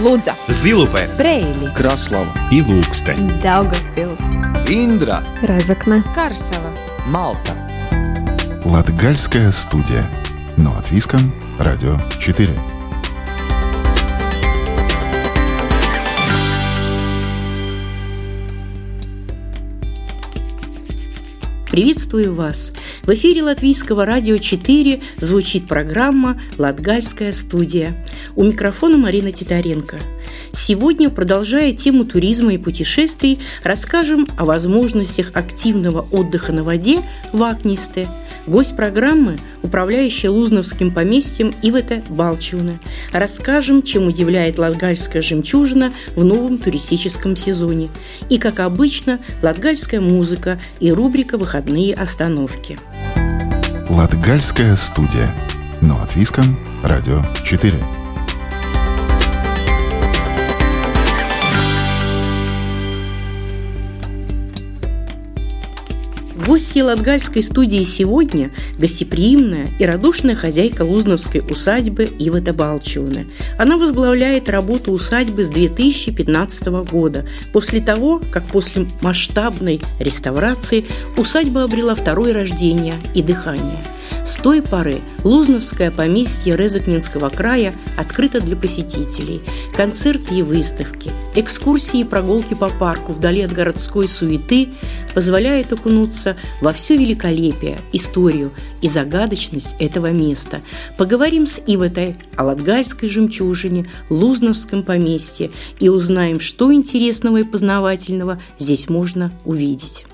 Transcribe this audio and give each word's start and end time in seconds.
Лудза, 0.00 0.34
Зилупе, 0.48 1.08
Брейли, 1.18 1.70
Краслава 1.74 2.32
и 2.50 2.62
Лукстē. 2.62 3.16
Daugavpils, 3.42 4.20
Индра 4.66 5.22
Разокне, 5.42 6.02
Карсела. 6.14 6.72
Малта 7.06 7.52
Латгальская 8.64 9.52
студия. 9.52 10.08
Но 10.56 10.74
от 10.76 10.90
Виском. 10.90 11.32
Радио 11.58 11.98
4. 12.18 12.79
Приветствую 21.80 22.34
вас! 22.34 22.74
В 23.04 23.14
эфире 23.14 23.42
Латвийского 23.42 24.04
радио 24.04 24.36
4 24.36 25.00
звучит 25.16 25.66
программа 25.66 26.38
«Латгальская 26.58 27.32
студия». 27.32 28.06
У 28.36 28.44
микрофона 28.44 28.98
Марина 28.98 29.32
Титаренко. 29.32 29.98
Сегодня, 30.52 31.08
продолжая 31.08 31.72
тему 31.72 32.04
туризма 32.04 32.52
и 32.52 32.58
путешествий, 32.58 33.38
расскажем 33.64 34.28
о 34.36 34.44
возможностях 34.44 35.30
активного 35.32 36.06
отдыха 36.12 36.52
на 36.52 36.64
воде 36.64 37.00
в 37.32 37.42
Акнисте– 37.42 38.06
Гость 38.50 38.74
программы– 38.74 39.38
управляющая 39.62 40.28
Лузновским 40.28 40.90
поместьем 40.90 41.54
Ивета 41.62 42.02
Балчуна. 42.08 42.80
Расскажем, 43.12 43.84
чем 43.84 44.08
удивляет 44.08 44.58
латгальская 44.58 45.22
жемчужина 45.22 45.92
в 46.16 46.24
новом 46.24 46.58
туристическом 46.58 47.36
сезоне. 47.36 47.90
И, 48.28 48.38
как 48.38 48.58
обычно, 48.58 49.20
латгальская 49.40 50.00
музыка 50.00 50.60
и 50.80 50.90
рубрика 50.90 51.38
«Выходные 51.38 51.94
остановки». 51.94 52.76
Латгальская 53.88 54.74
студия. 54.74 55.32
Но 55.80 56.02
от 56.02 56.16
Виском. 56.16 56.58
Радио 56.82 57.22
4. 57.44 57.99
Гостья 66.50 66.82
Латгальской 66.82 67.44
студии 67.44 67.84
сегодня– 67.84 68.50
гостеприимная 68.76 69.68
и 69.78 69.86
радушная 69.86 70.34
хозяйка 70.34 70.82
Лузновской 70.82 71.44
усадьбы 71.48 72.10
Ивета 72.18 72.52
Балчуна. 72.52 73.26
Она 73.56 73.76
возглавляет 73.76 74.50
работу 74.50 74.90
усадьбы 74.90 75.44
с 75.44 75.48
2015 75.48 76.66
года, 76.90 77.24
после 77.52 77.80
того, 77.80 78.20
как 78.32 78.42
после 78.42 78.88
масштабной 79.00 79.80
реставрации 80.00 80.86
усадьба 81.16 81.62
обрела 81.62 81.94
второе 81.94 82.34
рождение 82.34 82.94
и 83.14 83.22
дыхание– 83.22 83.84
с 84.24 84.36
той 84.36 84.62
поры 84.62 85.00
Лузновское 85.24 85.90
поместье 85.90 86.56
Резакнинского 86.56 87.28
края 87.28 87.74
открыто 87.96 88.40
для 88.40 88.56
посетителей. 88.56 89.42
Концерты 89.74 90.36
и 90.36 90.42
выставки, 90.42 91.10
экскурсии 91.34 92.00
и 92.00 92.04
прогулки 92.04 92.54
по 92.54 92.68
парку 92.68 93.12
вдали 93.12 93.42
от 93.42 93.52
городской 93.52 94.08
суеты 94.08 94.68
позволяют 95.14 95.72
окунуться 95.72 96.36
во 96.60 96.72
все 96.72 96.96
великолепие, 96.96 97.78
историю 97.92 98.52
и 98.82 98.88
загадочность 98.88 99.76
этого 99.78 100.10
места. 100.10 100.60
Поговорим 100.96 101.46
с 101.46 101.60
Ивотой 101.66 102.16
о 102.36 102.44
Латгальской 102.44 103.08
жемчужине, 103.08 103.90
Лузновском 104.08 104.82
поместье 104.82 105.50
и 105.80 105.88
узнаем, 105.88 106.40
что 106.40 106.72
интересного 106.72 107.38
и 107.38 107.44
познавательного 107.44 108.40
здесь 108.58 108.88
можно 108.88 109.32
увидеть. 109.44 110.04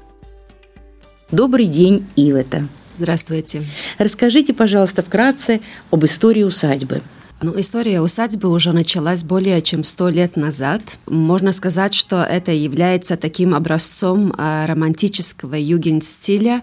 Добрый 1.31 1.67
день, 1.67 2.07
Ивета. 2.15 2.69
Здравствуйте. 2.97 3.63
Расскажите, 3.99 4.55
пожалуйста, 4.55 5.03
вкратце 5.03 5.61
об 5.91 6.05
истории 6.05 6.43
усадьбы. 6.43 7.03
Ну, 7.43 7.61
история 7.61 8.01
усадьбы 8.01 8.49
уже 8.49 8.73
началась 8.73 9.23
более 9.23 9.61
чем 9.61 9.85
сто 9.85 10.09
лет 10.09 10.37
назад. 10.37 10.81
Можно 11.07 11.53
сказать, 11.53 11.93
что 11.93 12.23
это 12.23 12.51
является 12.53 13.19
таким 13.19 13.55
образцом 13.55 14.33
а, 14.39 14.67
романтического 14.67 15.55
югенстиля, 15.55 16.63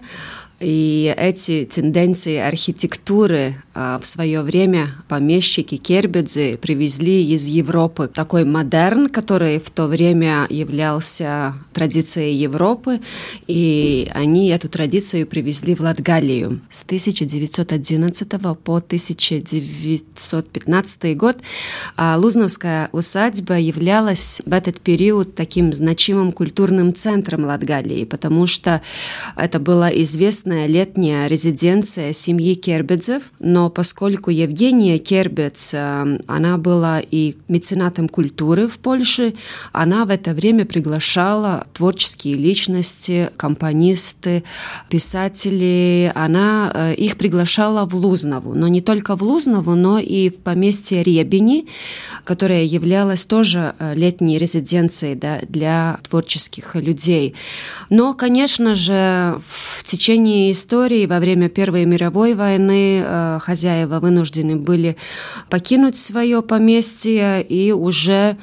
и 0.64 1.14
эти 1.16 1.64
тенденции 1.66 2.38
архитектуры 2.38 3.56
а, 3.74 4.00
в 4.00 4.06
свое 4.06 4.40
время 4.40 4.88
помещики 5.08 5.76
Кербедзе 5.76 6.56
привезли 6.56 7.22
из 7.26 7.46
Европы. 7.48 8.10
Такой 8.12 8.46
модерн, 8.46 9.10
который 9.10 9.58
в 9.58 9.68
то 9.70 9.86
время 9.86 10.46
являлся 10.48 11.54
традицией 11.74 12.34
Европы, 12.34 13.00
и 13.46 14.10
они 14.14 14.48
эту 14.48 14.70
традицию 14.70 15.26
привезли 15.26 15.74
в 15.74 15.80
Латгалию. 15.80 16.62
С 16.70 16.82
1911 16.82 18.28
по 18.62 18.76
1915 18.76 21.16
год 21.16 21.36
а, 21.96 22.16
Лузновская 22.16 22.88
усадьба 22.92 23.58
являлась 23.58 24.40
в 24.46 24.52
этот 24.52 24.80
период 24.80 25.34
таким 25.34 25.74
значимым 25.74 26.32
культурным 26.32 26.94
центром 26.94 27.44
Латгалии, 27.44 28.04
потому 28.04 28.46
что 28.46 28.80
это 29.36 29.60
было 29.60 29.88
известно 29.88 30.53
известная 30.54 30.66
летняя 30.66 31.26
резиденция 31.26 32.12
семьи 32.12 32.54
Кербедзев, 32.54 33.22
но 33.40 33.70
поскольку 33.70 34.30
Евгения 34.30 34.98
Кербец, 34.98 35.74
э, 35.74 36.18
она 36.26 36.58
была 36.58 37.00
и 37.00 37.34
меценатом 37.48 38.08
культуры 38.08 38.68
в 38.68 38.78
Польше, 38.78 39.34
она 39.72 40.04
в 40.04 40.10
это 40.10 40.32
время 40.32 40.64
приглашала 40.64 41.66
творческие 41.72 42.36
личности, 42.36 43.30
компонисты, 43.36 44.44
писатели, 44.88 46.12
она 46.14 46.70
э, 46.72 46.94
их 46.94 47.16
приглашала 47.16 47.84
в 47.84 47.94
Лузнову, 47.94 48.54
но 48.54 48.68
не 48.68 48.80
только 48.80 49.16
в 49.16 49.22
Лузнову, 49.22 49.74
но 49.74 49.98
и 49.98 50.28
в 50.30 50.36
поместье 50.36 51.02
Ребени, 51.02 51.66
которое 52.24 52.64
являлось 52.64 53.24
тоже 53.24 53.74
э, 53.78 53.94
летней 53.94 54.38
резиденцией 54.38 55.14
да, 55.14 55.40
для 55.48 55.98
творческих 56.08 56.76
людей. 56.76 57.34
Но, 57.90 58.14
конечно 58.14 58.74
же, 58.74 59.40
в 59.48 59.84
течение 59.84 60.33
течение 60.34 60.52
истории 60.52 61.06
во 61.06 61.20
время 61.20 61.48
Первой 61.48 61.84
мировой 61.84 62.34
войны 62.34 63.02
э, 63.04 63.38
хозяева 63.40 64.00
вынуждены 64.00 64.56
были 64.56 64.96
покинуть 65.48 65.96
свое 65.96 66.42
поместье, 66.42 67.42
и 67.42 67.72
уже 67.72 68.36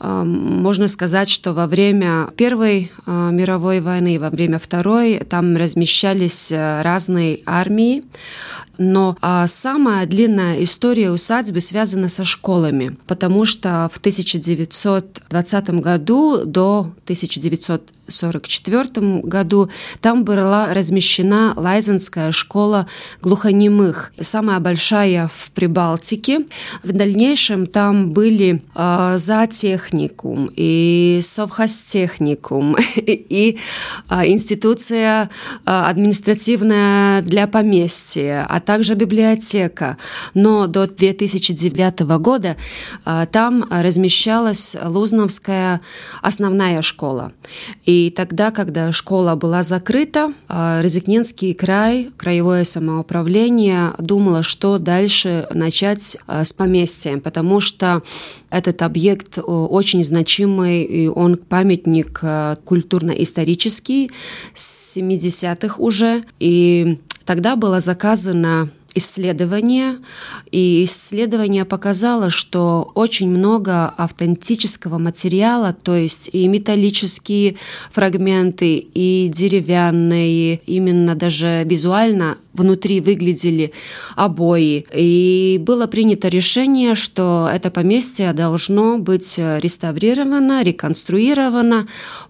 э, 0.00 0.22
можно 0.24 0.88
сказать, 0.88 1.30
что 1.30 1.52
во 1.52 1.66
время 1.66 2.28
Первой 2.36 2.90
э, 3.06 3.30
мировой 3.32 3.80
войны 3.80 4.14
и 4.14 4.18
во 4.18 4.30
время 4.30 4.58
Второй 4.58 5.20
там 5.20 5.56
размещались 5.56 6.52
разные 6.52 7.40
армии, 7.46 8.04
но 8.78 9.16
а, 9.20 9.46
самая 9.48 10.06
длинная 10.06 10.62
история 10.62 11.10
усадьбы 11.10 11.60
связана 11.60 12.08
со 12.08 12.24
школами, 12.24 12.96
потому 13.06 13.44
что 13.44 13.90
в 13.92 13.98
1920 13.98 15.70
году 15.80 16.44
до 16.44 16.92
1944 18.08 19.20
году 19.22 19.70
там 20.00 20.24
была 20.24 20.72
размещена 20.72 21.52
Лайзенская 21.56 22.32
школа 22.32 22.86
глухонемых, 23.20 24.12
самая 24.18 24.58
большая 24.60 25.28
в 25.28 25.50
Прибалтике. 25.52 26.46
В 26.82 26.92
дальнейшем 26.92 27.66
там 27.66 28.12
были 28.12 28.62
э, 28.74 29.14
зоотехникум 29.18 30.50
и 30.56 31.20
совхозтехникум 31.22 32.76
и 32.96 33.58
э, 34.08 34.26
институция 34.26 35.24
э, 35.24 35.70
административная 35.70 37.22
для 37.22 37.46
поместья, 37.46 38.46
а 38.48 38.60
также 38.60 38.94
библиотека. 38.94 39.98
Но 40.34 40.66
до 40.66 40.86
2009 40.86 42.00
года 42.20 42.56
а, 43.04 43.26
там 43.26 43.66
размещалась 43.70 44.76
Лузновская 44.82 45.80
основная 46.22 46.82
школа. 46.82 47.32
И 47.84 47.97
тогда, 48.14 48.50
когда 48.50 48.92
школа 48.92 49.34
была 49.34 49.62
закрыта, 49.62 50.32
а, 50.48 50.80
Резикненский 50.82 51.54
край, 51.54 52.10
краевое 52.16 52.64
самоуправление 52.64 53.92
думало, 53.98 54.42
что 54.42 54.78
дальше 54.78 55.46
начать 55.52 56.16
а, 56.26 56.44
с 56.44 56.52
поместьем, 56.52 57.20
потому 57.20 57.60
что 57.60 58.02
этот 58.50 58.82
объект 58.82 59.38
очень 59.38 60.02
значимый, 60.02 60.82
и 60.82 61.06
он 61.06 61.36
памятник 61.36 62.22
культурно-исторический 62.64 64.10
с 64.54 64.96
70-х 64.96 65.74
уже. 65.78 66.24
И 66.40 66.98
Тогда 67.28 67.56
было 67.56 67.78
заказано 67.78 68.70
исследование, 68.94 69.98
и 70.50 70.84
исследование 70.84 71.64
показало, 71.64 72.30
что 72.30 72.90
очень 72.94 73.28
много 73.28 73.88
автентического 73.96 74.98
материала, 74.98 75.76
то 75.82 75.94
есть 75.94 76.30
и 76.32 76.48
металлические 76.48 77.56
фрагменты, 77.90 78.76
и 78.76 79.30
деревянные, 79.32 80.60
именно 80.66 81.14
даже 81.14 81.62
визуально 81.64 82.38
внутри 82.54 83.00
выглядели 83.00 83.72
обои. 84.16 84.84
И 84.92 85.58
было 85.60 85.86
принято 85.86 86.28
решение, 86.28 86.94
что 86.94 87.48
это 87.52 87.70
поместье 87.70 88.32
должно 88.32 88.98
быть 88.98 89.38
реставрировано, 89.38 90.62
реконструировано 90.62 91.86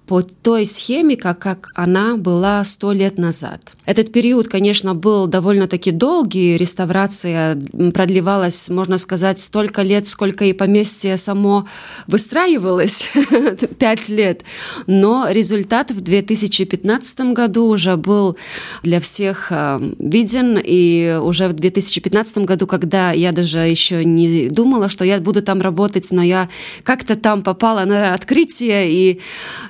по 0.08 0.22
той 0.22 0.64
схеме, 0.64 1.16
как, 1.16 1.38
как 1.38 1.68
она 1.74 2.16
была 2.16 2.64
сто 2.64 2.92
лет 2.92 3.18
назад. 3.18 3.60
Этот 3.84 4.10
период, 4.10 4.48
конечно, 4.48 4.94
был 4.94 5.26
довольно-таки 5.26 5.90
долгий. 5.90 6.56
Реставрация 6.56 7.60
продлевалась, 7.92 8.70
можно 8.70 8.96
сказать, 8.96 9.38
столько 9.38 9.82
лет, 9.82 10.08
сколько 10.08 10.46
и 10.46 10.54
поместье 10.54 11.18
само 11.18 11.66
выстраивалось, 12.06 13.10
пять 13.78 14.08
лет. 14.08 14.42
Но 14.86 15.26
результат 15.28 15.90
в 15.90 16.00
2015 16.00 17.20
году 17.34 17.66
уже 17.66 17.96
был 17.96 18.38
для 18.82 19.00
всех 19.00 19.48
э, 19.50 19.78
виден. 19.98 20.58
И 20.64 21.18
уже 21.22 21.48
в 21.48 21.52
2015 21.52 22.38
году, 22.38 22.66
когда 22.66 23.12
я 23.12 23.32
даже 23.32 23.58
еще 23.58 24.06
не 24.06 24.48
думала, 24.48 24.88
что 24.88 25.04
я 25.04 25.18
буду 25.18 25.42
там 25.42 25.60
работать, 25.60 26.08
но 26.12 26.22
я 26.22 26.48
как-то 26.82 27.14
там 27.14 27.42
попала 27.42 27.84
на 27.84 28.14
открытие 28.14 28.90
и, 28.90 29.20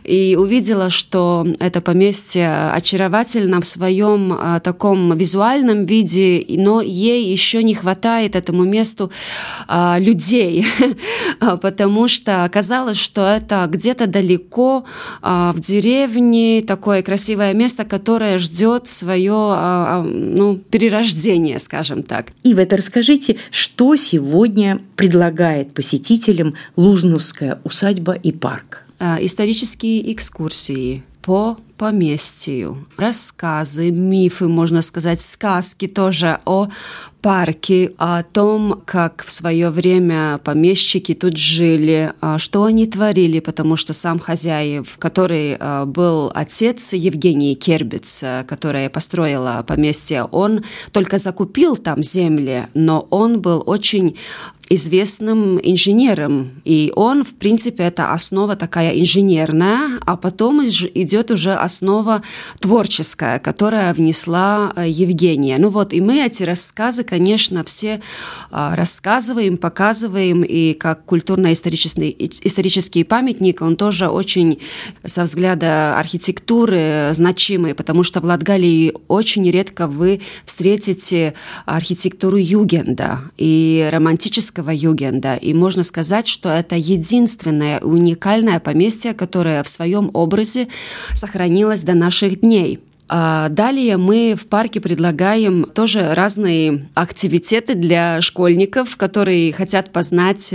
и 0.04 0.27
увидела, 0.36 0.90
что 0.90 1.46
это 1.60 1.80
поместье 1.80 2.70
очаровательно 2.72 3.60
в 3.60 3.66
своем 3.66 4.32
а, 4.32 4.60
таком 4.60 5.16
визуальном 5.16 5.84
виде, 5.84 6.44
но 6.48 6.80
ей 6.80 7.30
еще 7.30 7.62
не 7.62 7.74
хватает 7.74 8.36
этому 8.36 8.64
месту 8.64 9.10
а, 9.66 9.98
людей, 9.98 10.66
потому 11.40 12.08
что 12.08 12.44
оказалось, 12.44 12.98
что 12.98 13.26
это 13.26 13.66
где-то 13.70 14.06
далеко 14.06 14.84
а, 15.22 15.52
в 15.52 15.60
деревне 15.60 16.62
такое 16.62 17.02
красивое 17.02 17.54
место, 17.54 17.84
которое 17.84 18.38
ждет 18.38 18.88
свое 18.88 19.32
а, 19.32 19.78
а, 19.88 20.02
ну, 20.02 20.56
перерождение, 20.56 21.58
скажем 21.58 22.02
так. 22.02 22.32
Ива, 22.42 22.66
расскажите, 22.70 23.36
что 23.50 23.96
сегодня 23.96 24.80
предлагает 24.96 25.72
посетителям 25.72 26.54
Лузновская 26.76 27.60
усадьба 27.64 28.12
и 28.14 28.32
парк? 28.32 28.87
А, 29.00 29.18
исторические 29.20 30.12
экскурсии 30.12 31.04
по 31.22 31.56
поместью, 31.76 32.86
рассказы, 32.96 33.92
мифы, 33.92 34.48
можно 34.48 34.82
сказать, 34.82 35.20
сказки 35.20 35.86
тоже 35.86 36.40
о 36.44 36.68
парке, 37.20 37.92
о 37.98 38.22
том, 38.24 38.82
как 38.84 39.24
в 39.24 39.30
свое 39.30 39.70
время 39.70 40.40
помещики 40.42 41.14
тут 41.14 41.36
жили, 41.36 42.12
а, 42.20 42.38
что 42.38 42.64
они 42.64 42.86
творили, 42.86 43.38
потому 43.38 43.76
что 43.76 43.92
сам 43.92 44.18
хозяев, 44.18 44.96
который 44.98 45.56
а, 45.60 45.84
был 45.84 46.32
отец 46.34 46.92
Евгении 46.92 47.54
Кербиц, 47.54 48.24
которая 48.48 48.90
построила 48.90 49.64
поместье, 49.66 50.24
он 50.24 50.64
только 50.90 51.18
закупил 51.18 51.76
там 51.76 52.02
земли, 52.02 52.66
но 52.74 53.06
он 53.10 53.40
был 53.40 53.62
очень 53.66 54.16
известным 54.70 55.58
инженером. 55.62 56.50
И 56.64 56.92
он, 56.94 57.24
в 57.24 57.34
принципе, 57.34 57.84
это 57.84 58.12
основа 58.12 58.56
такая 58.56 58.98
инженерная, 58.98 59.98
а 60.04 60.16
потом 60.16 60.62
идет 60.64 61.30
уже 61.30 61.54
основа 61.54 62.22
творческая, 62.60 63.38
которая 63.38 63.94
внесла 63.94 64.72
э, 64.76 64.88
Евгения. 64.88 65.56
Ну 65.58 65.70
вот, 65.70 65.92
и 65.92 66.00
мы 66.00 66.24
эти 66.24 66.42
рассказы, 66.42 67.04
конечно, 67.04 67.64
все 67.64 68.00
а, 68.50 68.76
рассказываем, 68.76 69.56
показываем, 69.56 70.42
и 70.42 70.74
как 70.74 71.04
культурно-исторический 71.04 72.16
исторический 72.18 73.04
памятник, 73.04 73.62
он 73.62 73.76
тоже 73.76 74.08
очень 74.08 74.60
со 75.04 75.22
взгляда 75.24 75.98
архитектуры 75.98 77.10
значимый, 77.12 77.74
потому 77.74 78.02
что 78.02 78.20
в 78.20 78.24
Латгалии 78.24 78.92
очень 79.08 79.50
редко 79.50 79.86
вы 79.86 80.20
встретите 80.44 81.34
архитектуру 81.66 82.36
югенда 82.36 83.20
и 83.36 83.88
романтического 84.58 84.70
югенда. 84.70 85.36
И 85.36 85.54
можно 85.54 85.82
сказать, 85.82 86.26
что 86.26 86.48
это 86.48 86.76
единственное 86.76 87.80
уникальное 87.80 88.60
поместье, 88.60 89.14
которое 89.14 89.62
в 89.62 89.68
своем 89.68 90.10
образе 90.14 90.68
сохранилось 91.14 91.84
до 91.84 91.94
наших 91.94 92.40
дней. 92.40 92.80
А 93.08 93.48
далее 93.48 93.96
мы 93.96 94.34
в 94.38 94.46
парке 94.48 94.80
предлагаем 94.80 95.64
тоже 95.64 96.14
разные 96.14 96.88
активитеты 96.94 97.74
для 97.74 98.20
школьников, 98.20 98.96
которые 98.96 99.52
хотят 99.52 99.92
познать 99.92 100.52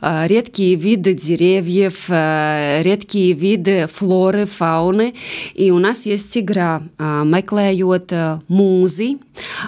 а, 0.00 0.26
редкие 0.26 0.74
виды 0.74 1.14
деревьев, 1.14 2.06
а, 2.08 2.82
редкие 2.82 3.32
виды 3.32 3.86
флоры, 3.92 4.44
фауны. 4.46 5.14
И 5.54 5.70
у 5.70 5.78
нас 5.78 6.06
есть 6.06 6.36
игра 6.36 6.82
«Meklējot 6.98 8.40
музы». 8.48 9.18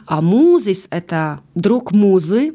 А 0.06 0.20
музис– 0.20 0.88
это 0.90 1.40
друг 1.54 1.92
музы, 1.92 2.52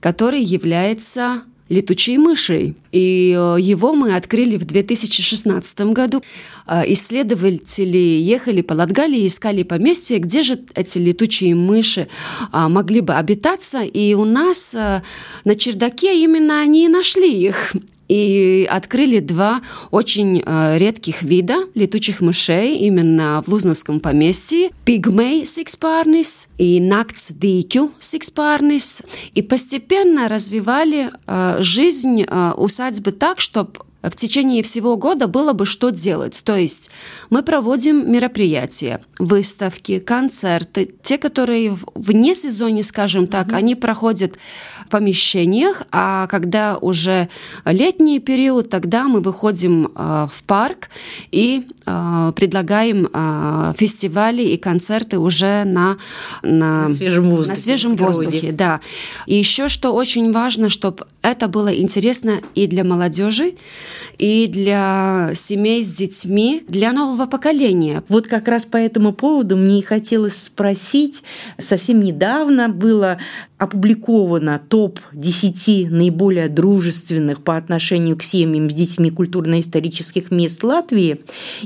который 0.00 0.42
является 0.42 1.42
летучей 1.68 2.18
мышей. 2.18 2.74
И 2.92 3.34
э, 3.36 3.56
его 3.60 3.94
мы 3.94 4.14
открыли 4.14 4.56
в 4.56 4.64
2016 4.64 5.80
году. 5.92 6.22
Э, 6.66 6.82
исследователи 6.86 7.96
ехали 7.96 8.60
по 8.60 8.74
Латгалии 8.74 9.20
и 9.20 9.26
искали 9.26 9.62
поместье, 9.62 10.18
где 10.18 10.42
же 10.42 10.60
эти 10.74 10.98
летучие 10.98 11.54
мыши 11.54 12.08
а, 12.52 12.68
могли 12.68 13.00
бы 13.00 13.14
обитаться. 13.14 13.82
И 13.82 14.14
у 14.14 14.24
нас 14.24 14.74
э, 14.74 15.02
на 15.44 15.54
чердаке 15.54 16.22
именно 16.22 16.60
они 16.60 16.84
и 16.84 16.88
нашли 16.88 17.46
их 17.46 17.74
и 18.08 18.66
открыли 18.70 19.20
два 19.20 19.62
очень 19.90 20.42
э, 20.44 20.78
редких 20.78 21.22
вида 21.22 21.56
летучих 21.74 22.20
мышей 22.20 22.78
именно 22.78 23.42
в 23.46 23.50
Лузновском 23.50 24.00
поместье. 24.00 24.70
Пигмей 24.84 25.46
сикспарнис 25.46 26.48
и 26.58 26.80
Нактсдикю 26.80 27.92
сикспарнис. 27.98 29.02
И 29.32 29.42
постепенно 29.42 30.28
развивали 30.28 31.10
э, 31.26 31.56
жизнь 31.60 32.22
э, 32.22 32.52
усадьбы 32.56 33.12
так, 33.12 33.40
чтобы 33.40 33.72
в 34.10 34.16
течение 34.16 34.62
всего 34.62 34.96
года 34.96 35.26
было 35.26 35.52
бы 35.52 35.66
что 35.66 35.90
делать. 35.90 36.42
То 36.44 36.56
есть 36.56 36.90
мы 37.30 37.42
проводим 37.42 38.10
мероприятия, 38.10 39.00
выставки, 39.18 39.98
концерты. 39.98 40.90
Те, 41.02 41.18
которые 41.18 41.76
вне 41.94 42.34
сезоне, 42.34 42.82
скажем 42.82 43.26
так, 43.26 43.48
mm-hmm. 43.48 43.56
они 43.56 43.74
проходят 43.74 44.34
в 44.86 44.90
помещениях, 44.90 45.82
а 45.90 46.26
когда 46.26 46.78
уже 46.78 47.28
летний 47.64 48.20
период, 48.20 48.70
тогда 48.70 49.04
мы 49.04 49.20
выходим 49.20 49.86
э, 49.94 50.26
в 50.30 50.42
парк 50.44 50.88
и 51.30 51.66
э, 51.86 52.32
предлагаем 52.36 53.08
э, 53.12 53.72
фестивали 53.76 54.42
и 54.42 54.56
концерты 54.56 55.18
уже 55.18 55.64
на, 55.64 55.96
на, 56.42 56.88
на 56.88 56.88
свежем 56.88 57.30
воздухе. 57.30 57.50
На 57.50 57.56
свежем 57.56 57.96
воздухе, 57.96 58.52
да. 58.52 58.80
И 59.26 59.34
еще 59.34 59.68
что 59.68 59.92
очень 59.94 60.32
важно, 60.32 60.68
чтобы 60.68 61.06
это 61.24 61.48
было 61.48 61.74
интересно 61.74 62.40
и 62.54 62.66
для 62.66 62.84
молодежи, 62.84 63.54
и 64.18 64.46
для 64.46 65.30
семей 65.34 65.82
с 65.82 65.90
детьми, 65.90 66.62
для 66.68 66.92
нового 66.92 67.26
поколения. 67.26 68.04
Вот 68.08 68.28
как 68.28 68.46
раз 68.46 68.66
по 68.66 68.76
этому 68.76 69.12
поводу 69.12 69.56
мне 69.56 69.80
и 69.80 69.82
хотелось 69.82 70.36
спросить. 70.36 71.22
Совсем 71.58 72.00
недавно 72.00 72.68
было 72.68 73.18
опубликовано 73.56 74.60
топ-10 74.68 75.88
наиболее 75.88 76.48
дружественных 76.48 77.42
по 77.42 77.56
отношению 77.56 78.18
к 78.18 78.22
семьям 78.22 78.68
с 78.68 78.74
детьми 78.74 79.10
культурно-исторических 79.10 80.30
мест 80.30 80.62
Латвии, 80.62 81.22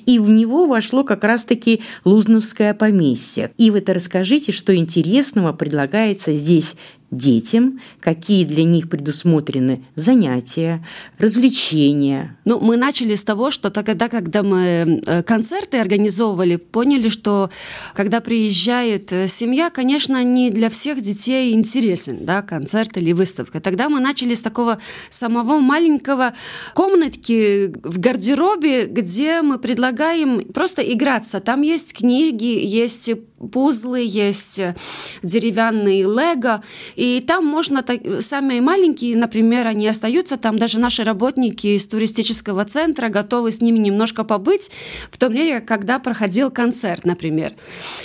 и 0.07 0.21
в 0.21 0.31
него 0.31 0.67
вошло 0.67 1.03
как 1.03 1.25
раз-таки 1.25 1.83
Лузновское 2.05 2.75
поместье. 2.75 3.51
И 3.59 3.73
вы 3.73 3.79
это 3.79 3.95
расскажите, 3.95 4.53
что 4.53 4.77
интересного 4.77 5.53
предлагается 5.53 6.33
здесь 6.35 6.77
детям, 7.11 7.81
какие 8.01 8.45
для 8.45 8.65
них 8.65 8.89
предусмотрены 8.89 9.85
занятия, 9.95 10.87
развлечения. 11.19 12.37
Ну, 12.45 12.61
мы 12.61 12.77
начали 12.77 13.15
с 13.15 13.23
того, 13.23 13.51
что 13.51 13.71
тогда, 13.71 14.09
когда 14.09 14.43
мы 14.43 15.03
э, 15.07 15.23
концерты 15.23 15.79
организовывали, 15.79 16.57
поняли, 16.57 17.09
что 17.09 17.51
когда 17.95 18.21
приезжает 18.21 19.11
э, 19.13 19.27
семья, 19.29 19.71
конечно, 19.71 20.23
не 20.23 20.51
для 20.51 20.69
всех 20.69 21.01
детей 21.01 21.55
интересен, 21.55 22.19
да, 22.23 22.43
концерт 22.43 22.97
или 22.99 23.13
выставка. 23.13 23.61
Тогда 23.61 23.89
мы 23.89 24.01
начали 24.01 24.35
с 24.35 24.43
такого 24.43 24.79
самого 25.09 25.61
маленького 25.61 26.35
комнатки 26.75 27.73
в 27.83 27.99
гардеробе, 27.99 28.87
где 28.87 29.41
мы 29.41 29.59
предлагаем 29.59 30.45
просто 30.53 30.83
играться. 30.83 31.41
Там 31.41 31.63
есть 31.63 31.95
книги, 31.95 32.61
есть 32.65 33.11
пузлы, 33.39 34.01
есть 34.05 34.59
э, 34.59 34.75
деревянные 35.23 36.03
лего, 36.03 36.63
и 36.97 37.21
там 37.27 37.47
можно, 37.47 37.85
самые 38.21 38.61
маленькие, 38.61 39.17
например, 39.17 39.67
они 39.67 39.87
остаются, 39.89 40.37
там 40.37 40.59
даже 40.59 40.79
наши 40.79 41.05
работники 41.05 41.69
из 41.69 41.87
туристического 41.87 42.65
центра 42.65 43.09
готовы 43.09 43.53
с 43.53 43.61
ними 43.61 43.79
немножко 43.79 44.25
побыть, 44.25 44.71
в 45.11 45.19
то 45.19 45.29
время, 45.29 45.61
когда 45.61 45.99
проходил 45.99 46.51
концерт, 46.51 47.05
например. 47.05 47.53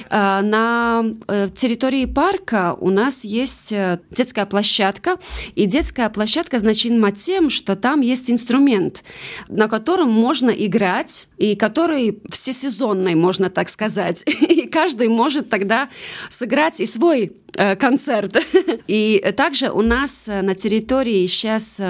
А, 0.09 0.41
на 0.41 1.03
э, 1.27 1.47
территории 1.55 2.05
парка 2.05 2.75
у 2.79 2.89
нас 2.89 3.25
есть 3.25 3.71
э, 3.71 3.99
детская 4.11 4.45
площадка, 4.45 5.17
и 5.55 5.65
детская 5.65 6.09
площадка 6.09 6.59
значима 6.59 7.11
тем, 7.11 7.49
что 7.49 7.75
там 7.75 8.01
есть 8.01 8.29
инструмент, 8.29 9.03
на 9.47 9.67
котором 9.67 10.11
можно 10.11 10.49
играть, 10.49 11.27
и 11.37 11.55
который 11.55 12.21
всесезонный, 12.29 13.15
можно 13.15 13.49
так 13.49 13.69
сказать, 13.69 14.23
и 14.25 14.67
каждый 14.67 15.07
может 15.07 15.22
может 15.23 15.49
тогда 15.49 15.87
сыграть 16.29 16.81
и 16.81 16.85
свой 16.85 17.31
э, 17.55 17.75
концерт. 17.75 18.37
И 18.87 19.33
также 19.37 19.71
у 19.71 19.81
нас 19.81 20.27
э, 20.27 20.41
на 20.41 20.53
территории 20.53 21.27
сейчас 21.27 21.81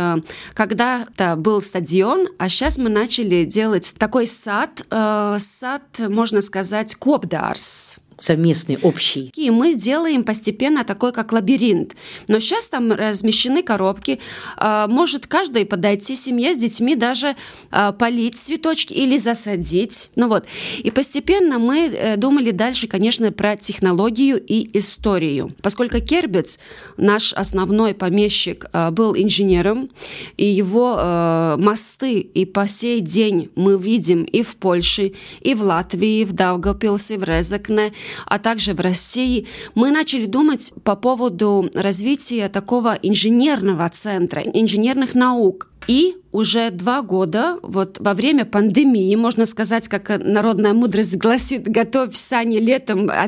когда-то 0.54 1.36
был 1.36 1.63
стадион, 1.63 2.28
а 2.38 2.50
сейчас 2.50 2.78
мы 2.78 2.90
начали 2.90 3.46
делать 3.46 3.94
такой 3.98 4.28
сад, 4.28 4.86
сад, 4.90 5.84
можно 6.00 6.42
сказать, 6.42 6.96
Копдарс 6.96 8.00
совместный, 8.24 8.77
общий. 8.82 9.32
И 9.36 9.51
мы 9.51 9.75
делаем 9.75 10.24
постепенно 10.24 10.84
такой, 10.84 11.12
как 11.12 11.34
лабиринт. 11.34 11.96
Но 12.27 12.39
сейчас 12.39 12.70
там 12.70 12.92
размещены 12.92 13.63
коробки. 13.63 14.20
А, 14.56 14.88
может 14.88 15.27
каждый 15.27 15.65
подойти 15.65 16.15
семье 16.15 16.53
с 16.53 16.58
детьми, 16.58 16.96
даже 16.96 17.36
а, 17.72 17.92
полить 17.92 18.36
цветочки 18.38 18.94
или 18.94 19.18
засадить. 19.18 20.10
Ну 20.15 20.30
вот. 20.30 20.46
И 20.80 20.92
постепенно 20.92 21.60
мы 21.60 21.88
э, 21.88 22.18
думали 22.18 22.51
дальше, 22.51 22.88
конечно, 22.88 23.32
про 23.32 23.58
технологию 23.58 24.42
и 24.42 24.70
историю. 24.77 25.53
Поскольку 25.62 26.00
Кербец, 26.00 26.60
наш 26.98 27.34
основной 27.34 27.94
помещик, 27.94 28.65
а, 28.72 28.92
был 28.92 29.15
инженером, 29.15 29.89
и 30.38 30.46
его 30.46 30.94
мосты 31.58 32.20
и 32.20 32.46
по 32.46 32.68
сей 32.68 33.00
день 33.01 33.50
мы 33.56 33.77
видим 33.77 34.24
и 34.24 34.42
в 34.44 34.56
Польше, 34.56 35.13
и 35.42 35.56
в 35.56 35.62
Латвии, 35.62 36.22
и 36.22 36.25
в 36.25 36.34
Даугавпилсе, 36.34 37.18
в 37.18 37.24
Резекне, 37.24 37.94
а 38.25 38.39
также 38.39 38.74
в 38.74 38.79
России, 38.79 39.48
мы 39.75 39.91
начали 39.91 40.25
думать 40.25 40.74
по 40.84 40.96
поводу 40.96 41.70
развития 41.74 42.50
такого 42.50 42.98
инженерного 43.01 43.88
центра, 43.89 44.41
инженерных 44.41 45.15
наук. 45.15 45.70
И 45.88 46.15
уже 46.32 46.72
два 46.72 47.01
года, 47.01 47.58
вот 47.62 47.98
во 48.00 48.13
время 48.13 48.46
пандемии, 48.46 49.15
можно 49.15 49.46
сказать, 49.46 49.88
как 49.88 50.10
народная 50.24 50.74
мудрость 50.74 51.17
гласит, 51.17 51.67
готовь 51.67 52.15
сани 52.15 52.58
летом, 52.58 53.10
а, 53.10 53.27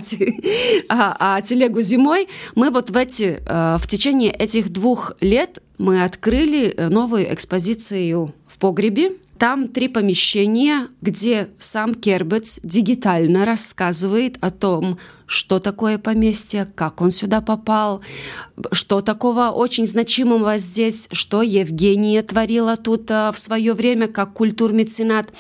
а, 0.89 1.17
а 1.19 1.41
телегу 1.41 1.81
зимой, 1.81 2.29
мы 2.55 2.71
вот 2.71 2.89
в, 2.89 2.97
эти, 2.97 3.41
э, 3.45 3.77
в 3.77 3.87
течение 3.87 4.31
этих 4.31 4.69
двух 4.69 5.13
лет 5.19 5.61
мы 5.77 6.03
открыли 6.03 6.73
новую 6.89 7.31
экспозицию 7.33 8.33
в 8.47 8.57
погребе, 8.57 9.11
там 9.37 9.67
три 9.67 9.87
помещения, 9.87 10.87
где 11.01 11.49
сам 11.57 11.93
Кербец 11.93 12.59
дигитально 12.63 13.45
рассказывает 13.45 14.37
о 14.41 14.51
том, 14.51 14.97
что 15.27 15.59
такое 15.59 15.97
поместье, 15.97 16.67
как 16.75 17.01
он 17.01 17.11
сюда 17.11 17.41
попал, 17.41 18.01
что 18.71 19.01
такого 19.01 19.49
очень 19.49 19.87
значимого 19.87 20.57
здесь, 20.57 21.07
что 21.11 21.41
Евгения 21.41 22.21
творила 22.21 22.77
тут 22.77 23.09
э, 23.09 23.31
в 23.33 23.39
свое 23.39 23.73
время 23.73 24.07
как 24.07 24.33
культурмеценат. 24.33 25.33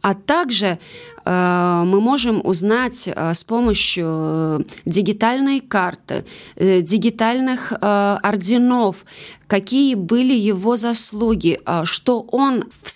А 0.00 0.14
также 0.14 0.78
э, 1.24 1.82
мы 1.86 2.00
можем 2.00 2.40
узнать 2.44 3.08
э, 3.08 3.34
с 3.34 3.44
помощью 3.44 4.64
дигитальной 4.86 5.60
карты, 5.60 6.24
дигитальных 6.56 7.72
орденов, 7.80 9.04
какие 9.46 9.94
были 9.94 10.34
его 10.34 10.76
заслуги, 10.76 11.60
что 11.84 12.20
он 12.20 12.64
в 12.82 12.90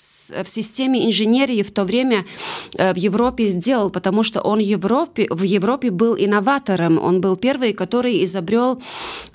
в 0.44 0.48
системе 0.48 1.06
инженерии 1.06 1.62
в 1.62 1.70
то 1.70 1.84
время 1.84 2.24
в 2.74 2.96
Европе 2.96 3.46
сделал, 3.46 3.90
потому 3.90 4.22
что 4.22 4.40
он 4.40 4.58
в 4.58 4.62
Европе, 4.62 5.26
в 5.30 5.42
Европе 5.42 5.90
был 5.90 6.16
инноватором. 6.16 6.98
Он 6.98 7.20
был 7.20 7.36
первый, 7.36 7.72
который 7.72 8.24
изобрел 8.24 8.82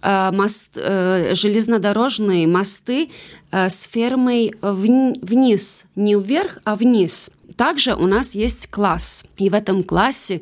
э, 0.02 0.32
мост, 0.32 0.68
э, 0.76 1.34
железнодорожные 1.34 2.48
мосты 2.48 3.10
э, 3.52 3.70
с 3.70 3.84
фермой 3.84 4.54
вниз, 4.62 5.86
не 5.96 6.16
вверх, 6.16 6.60
а 6.64 6.76
вниз. 6.76 7.30
Также 7.56 7.96
у 7.96 8.08
нас 8.08 8.36
есть 8.36 8.68
класс, 8.68 9.26
и 9.38 9.50
в 9.50 9.54
этом 9.54 9.84
классе 9.84 10.42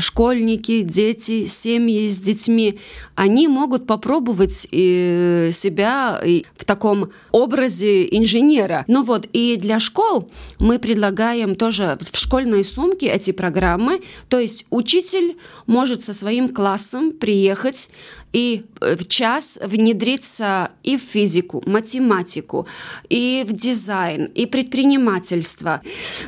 школьники, 0.00 0.82
дети, 0.82 1.46
семьи 1.46 2.08
с 2.08 2.18
детьми, 2.18 2.78
они 3.14 3.48
могут 3.48 3.86
попробовать 3.86 4.66
э, 4.70 5.50
себя 5.52 6.20
в 6.56 6.64
таком 6.64 7.10
образе 7.32 8.06
инженера. 8.16 8.84
Ну 8.88 9.02
вот, 9.02 9.26
и 9.32 9.56
для 9.56 9.80
школ 9.80 10.30
мы 10.58 10.78
предлагаем 10.78 11.54
тоже 11.56 11.98
в 12.00 12.16
школьной 12.16 12.64
сумке 12.64 13.08
эти 13.08 13.32
программы. 13.32 14.00
То 14.28 14.38
есть 14.38 14.66
учитель 14.70 15.36
может 15.66 16.02
со 16.02 16.12
своим 16.12 16.48
классом 16.48 17.12
приехать 17.12 17.88
и 18.32 18.64
э, 18.80 18.96
в 18.96 19.06
час 19.08 19.58
внедриться 19.62 20.70
и 20.82 20.96
в 20.96 21.00
физику, 21.00 21.62
математику, 21.66 22.66
и 23.08 23.44
в 23.48 23.52
дизайн, 23.52 24.26
и 24.26 24.46
предпринимательство. 24.46 25.80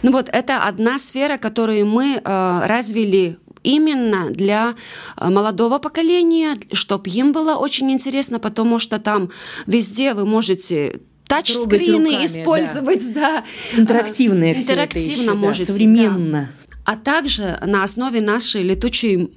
Ну 0.03 0.13
вот 0.13 0.29
это 0.33 0.65
одна 0.65 0.99
сфера, 0.99 1.37
которую 1.37 1.87
мы 1.87 2.21
э, 2.23 2.61
развили 2.67 3.39
именно 3.63 4.31
для 4.31 4.75
э, 5.17 5.29
молодого 5.29 5.79
поколения, 5.79 6.57
чтобы 6.73 7.11
им 7.11 7.33
было 7.33 7.57
очень 7.57 7.91
интересно, 7.91 8.39
потому 8.39 8.79
что 8.79 8.99
там 8.99 9.31
везде 9.67 10.15
вы 10.15 10.25
можете 10.25 11.01
тачскрины 11.27 12.25
использовать, 12.25 13.13
да. 13.13 13.45
да. 13.73 13.81
Интерактивное 13.81 14.55
все 14.55 14.63
Интерактивно 14.63 15.31
еще, 15.31 15.35
можете. 15.35 15.67
Да, 15.67 15.73
современно. 15.73 16.49
Да 16.55 16.60
а 16.85 16.97
также 16.97 17.59
на 17.65 17.85
основе 17.85 18.21
нашей 18.21 18.63
летучей, 18.63 19.31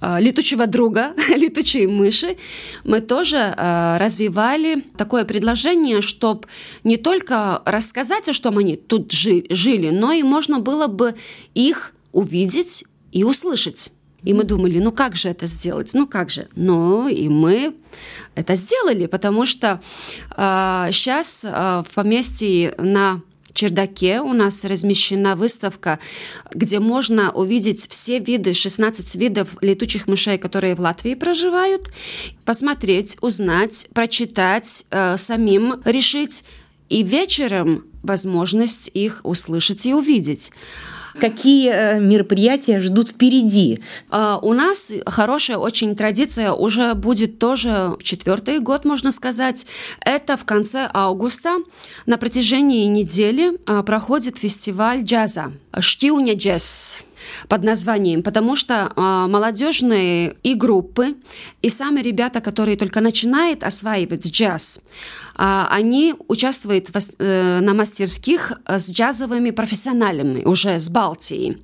э, 0.00 0.20
летучего 0.20 0.66
друга, 0.66 1.14
летучей 1.28 1.86
мыши, 1.86 2.36
мы 2.84 3.00
тоже 3.00 3.36
э, 3.36 3.98
развивали 3.98 4.84
такое 4.96 5.24
предложение, 5.24 6.02
чтобы 6.02 6.48
не 6.84 6.96
только 6.96 7.62
рассказать, 7.64 8.28
о 8.28 8.32
чем 8.32 8.58
они 8.58 8.76
тут 8.76 9.12
жили, 9.12 9.90
но 9.90 10.12
и 10.12 10.22
можно 10.22 10.58
было 10.60 10.86
бы 10.86 11.14
их 11.54 11.92
увидеть 12.12 12.84
и 13.12 13.24
услышать. 13.24 13.90
И 14.24 14.34
мы 14.34 14.44
думали, 14.44 14.80
ну 14.80 14.90
как 14.92 15.14
же 15.14 15.28
это 15.28 15.46
сделать? 15.46 15.94
Ну 15.94 16.06
как 16.06 16.30
же? 16.30 16.48
Ну 16.56 17.08
и 17.08 17.28
мы 17.28 17.74
это 18.34 18.56
сделали, 18.56 19.06
потому 19.06 19.46
что 19.46 19.80
э, 20.36 20.88
сейчас 20.92 21.44
э, 21.44 21.82
в 21.88 21.94
поместье 21.94 22.74
на 22.78 23.22
чердаке 23.58 24.20
у 24.20 24.32
нас 24.32 24.64
размещена 24.64 25.34
выставка, 25.34 25.98
где 26.54 26.78
можно 26.78 27.32
увидеть 27.32 27.88
все 27.90 28.20
виды, 28.20 28.54
16 28.54 29.16
видов 29.16 29.48
летучих 29.60 30.06
мышей, 30.06 30.38
которые 30.38 30.76
в 30.76 30.80
Латвии 30.80 31.14
проживают, 31.14 31.90
посмотреть, 32.44 33.16
узнать, 33.20 33.88
прочитать, 33.92 34.86
э, 34.90 35.16
самим 35.18 35.82
решить, 35.84 36.44
и 36.88 37.02
вечером 37.02 37.84
возможность 38.02 38.90
их 38.94 39.20
услышать 39.24 39.84
и 39.86 39.92
увидеть. 39.92 40.52
Какие 41.20 41.70
э, 41.70 42.00
мероприятия 42.00 42.80
ждут 42.80 43.10
впереди? 43.10 43.80
А, 44.10 44.38
у 44.40 44.52
нас 44.52 44.92
хорошая 45.06 45.58
очень 45.58 45.96
традиция, 45.96 46.52
уже 46.52 46.94
будет 46.94 47.38
тоже 47.38 47.96
четвертый 48.02 48.60
год, 48.60 48.84
можно 48.84 49.10
сказать. 49.10 49.66
Это 50.00 50.36
в 50.36 50.44
конце 50.44 50.88
августа 50.92 51.58
на 52.06 52.18
протяжении 52.18 52.86
недели 52.86 53.58
а, 53.66 53.82
проходит 53.82 54.38
фестиваль 54.38 55.02
джаза 55.02 55.52
«Штиуня 55.80 56.34
джаз» 56.34 57.02
под 57.48 57.64
названием, 57.64 58.22
потому 58.22 58.56
что 58.56 58.74
э, 58.74 59.00
молодежные 59.28 60.36
и 60.42 60.54
группы, 60.54 61.14
и 61.62 61.68
сами 61.68 62.00
ребята, 62.00 62.40
которые 62.40 62.76
только 62.76 63.00
начинают 63.00 63.62
осваивать 63.62 64.30
джаз, 64.30 64.80
э, 65.36 65.64
они 65.70 66.14
участвуют 66.28 66.88
в, 66.88 66.96
э, 67.18 67.60
на 67.60 67.74
мастерских 67.74 68.52
с 68.66 68.90
джазовыми 68.90 69.50
профессионалами 69.50 70.44
уже 70.44 70.78
с 70.78 70.90
Балтии. 70.90 71.58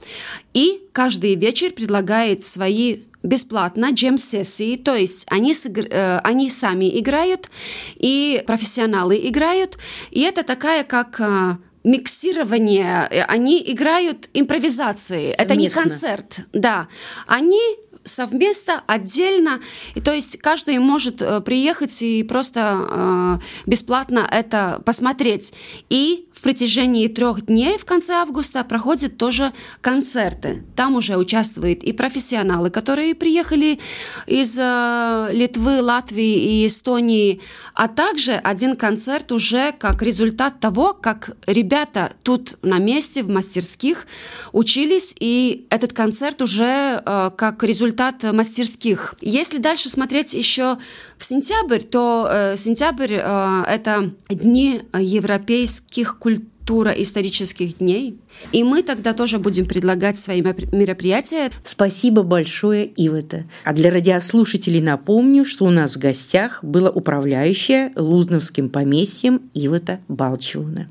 И 0.55 0.83
каждый 0.93 1.35
вечер 1.35 1.73
предлагает 1.73 2.45
свои 2.45 2.99
бесплатно 3.25 3.91
джем-сессии, 3.91 4.77
то 4.77 4.95
есть 4.95 5.27
они, 5.31 5.53
э, 5.53 6.19
они 6.23 6.51
сами 6.51 6.99
играют, 7.01 7.51
и 7.97 8.45
профессионалы 8.47 9.19
играют, 9.29 9.79
и 10.11 10.21
это 10.21 10.43
такая 10.43 10.85
как 10.85 11.21
э, 11.21 11.57
миксирование, 11.85 13.07
э, 13.11 13.23
они 13.23 13.63
играют 13.65 14.29
импровизации. 14.35 15.33
Совместно. 15.33 15.43
Это 15.43 15.57
не 15.57 15.71
концерт, 15.71 16.41
да. 16.53 16.89
Они 17.27 17.61
совместно, 18.05 18.83
отдельно. 18.87 19.61
И 19.95 20.01
то 20.01 20.13
есть 20.13 20.39
каждый 20.39 20.79
может 20.79 21.23
э, 21.23 21.41
приехать 21.41 22.03
и 22.03 22.23
просто 22.23 22.87
э, 22.91 23.39
бесплатно 23.67 24.29
это 24.31 24.83
посмотреть. 24.85 25.55
И 25.89 26.29
протяжении 26.45 27.09
трех 27.09 27.47
дней 27.47 27.77
в 27.77 27.85
конце 27.85 28.13
августа 28.13 28.63
проходят 28.63 29.17
тоже 29.17 29.53
концерты. 29.81 30.63
Там 30.77 30.95
уже 30.95 31.17
участвуют 31.17 31.83
и 31.83 31.93
профессионалы, 31.93 32.71
которые 32.71 33.17
приехали 33.17 33.81
из 34.27 34.57
э, 34.57 35.29
Литвы, 35.33 35.83
Латвии 35.83 36.63
и 36.63 36.67
Эстонии, 36.67 37.41
а 37.75 37.89
также 37.89 38.35
один 38.35 38.77
концерт 38.77 39.33
уже 39.33 39.73
как 39.73 40.03
результат 40.03 40.61
того, 40.61 40.93
как 40.93 41.37
ребята 41.47 42.13
тут 42.23 42.59
на 42.63 42.79
месте 42.79 43.25
в 43.25 43.29
мастерских 43.29 44.07
учились, 44.53 45.17
и 45.19 45.67
этот 45.71 45.93
концерт 45.93 46.41
уже 46.43 47.03
как 47.37 47.65
результат 47.65 48.05
результат 48.05 48.35
мастерских. 48.35 49.15
Если 49.21 49.59
дальше 49.59 49.89
смотреть 49.89 50.35
еще 50.35 50.79
в 51.25 51.27
сентябрь, 51.27 51.81
то 51.81 52.29
э, 52.31 52.57
сентябрь 52.59 53.15
э, 53.15 53.65
это 53.67 54.13
дни 54.29 54.83
европейских 54.93 56.19
культур 56.19 56.89
исторических 56.89 57.79
дней. 57.79 58.19
И 58.53 58.63
мы 58.63 58.83
тогда 58.83 59.15
тоже 59.15 59.39
будем 59.39 59.65
предлагать 59.65 60.19
свои 60.19 60.43
мероприятия. 60.43 61.49
Спасибо 61.65 62.23
большое, 62.23 62.91
Ивета. 62.97 63.45
А 63.65 63.73
для 63.73 63.91
радиослушателей 63.91 64.83
напомню, 64.83 65.47
что 65.47 65.65
у 65.65 65.71
нас 65.71 65.97
в 65.97 65.99
гостях 65.99 66.63
была 66.63 66.91
управляющая 66.91 67.93
Лузновским 67.97 68.69
поместьем 68.69 69.51
Ивета 69.55 70.01
Балчуна. 70.09 70.91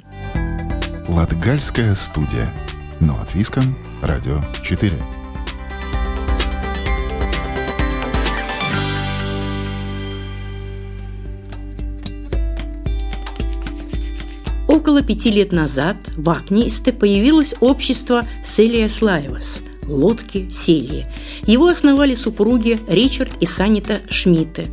Латгальская 1.07 1.93
студия. 1.93 2.51
Но 2.99 3.19
от 3.21 3.35
Виском. 3.35 3.75
Радио 4.01 4.41
4. 4.63 4.93
Около 14.83 15.01
пяти 15.01 15.31
лет 15.31 15.53
назад 15.53 15.95
в 16.17 16.29
Акнисте 16.29 16.91
появилось 16.91 17.55
общество 17.61 18.23
Селия 18.43 18.89
Слаевас– 18.89 19.61
лодки 19.87 20.49
Селии. 20.51 21.07
Его 21.47 21.67
основали 21.67 22.15
супруги 22.15 22.77
Ричард 22.89 23.31
и 23.39 23.45
Санита 23.45 24.01
Шмидты. 24.09 24.67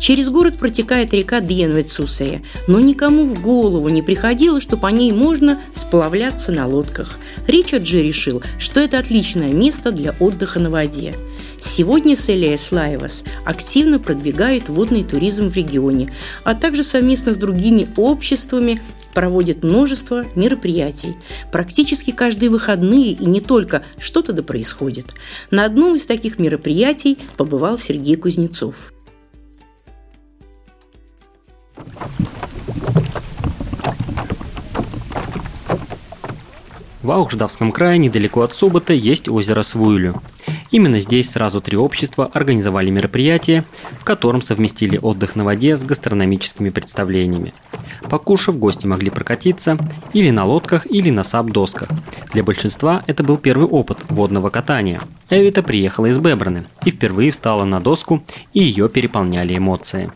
Через 0.00 0.30
город 0.30 0.54
протекает 0.56 1.12
река 1.12 1.40
Дьенвецусея, 1.40 2.42
но 2.66 2.80
никому 2.80 3.26
в 3.26 3.42
голову 3.42 3.90
не 3.90 4.00
приходило, 4.00 4.58
что 4.58 4.78
по 4.78 4.86
ней 4.86 5.12
можно 5.12 5.60
сплавляться 5.74 6.50
на 6.50 6.66
лодках. 6.66 7.18
Ричард 7.46 7.86
же 7.86 8.02
решил, 8.02 8.42
что 8.58 8.80
это 8.80 8.98
отличное 8.98 9.52
место 9.52 9.92
для 9.92 10.14
отдыха 10.18 10.60
на 10.60 10.70
воде. 10.70 11.14
Сегодня 11.60 12.16
Селия 12.16 12.56
Слаевас 12.56 13.22
активно 13.44 13.98
продвигает 13.98 14.70
водный 14.70 15.04
туризм 15.04 15.50
в 15.50 15.56
регионе, 15.56 16.14
а 16.42 16.54
также 16.54 16.82
совместно 16.84 17.34
с 17.34 17.36
другими 17.36 17.86
обществами 17.96 18.80
проводит 19.14 19.62
множество 19.62 20.24
мероприятий. 20.34 21.16
Практически 21.50 22.10
каждые 22.10 22.50
выходные 22.50 23.12
и 23.12 23.26
не 23.26 23.40
только 23.40 23.82
что-то 23.98 24.32
да 24.32 24.42
происходит. 24.42 25.14
На 25.50 25.64
одном 25.64 25.96
из 25.96 26.06
таких 26.06 26.38
мероприятий 26.38 27.18
побывал 27.36 27.78
Сергей 27.78 28.16
Кузнецов. 28.16 28.92
В 37.02 37.10
Аухждавском 37.10 37.72
крае, 37.72 37.98
недалеко 37.98 38.42
от 38.42 38.52
Субота, 38.54 38.92
есть 38.92 39.28
озеро 39.28 39.62
Свуйлю. 39.62 40.22
Именно 40.70 41.00
здесь 41.00 41.30
сразу 41.30 41.60
три 41.60 41.76
общества 41.76 42.30
организовали 42.32 42.90
мероприятие, 42.90 43.64
в 44.00 44.04
котором 44.04 44.42
совместили 44.42 44.98
отдых 44.98 45.36
на 45.36 45.44
воде 45.44 45.76
с 45.76 45.82
гастрономическими 45.82 46.70
представлениями. 46.70 47.54
Покушав, 48.08 48.58
гости 48.58 48.86
могли 48.86 49.10
прокатиться 49.10 49.78
или 50.12 50.30
на 50.30 50.44
лодках, 50.44 50.86
или 50.90 51.10
на 51.10 51.22
сап-досках. 51.22 51.88
Для 52.32 52.42
большинства 52.42 53.02
это 53.06 53.22
был 53.22 53.36
первый 53.36 53.66
опыт 53.66 53.98
водного 54.08 54.50
катания. 54.50 55.02
Эвита 55.30 55.62
приехала 55.62 56.06
из 56.06 56.18
Бебраны 56.18 56.66
и 56.84 56.90
впервые 56.90 57.30
встала 57.30 57.64
на 57.64 57.80
доску, 57.80 58.22
и 58.52 58.62
ее 58.62 58.88
переполняли 58.88 59.56
эмоции. 59.56 60.12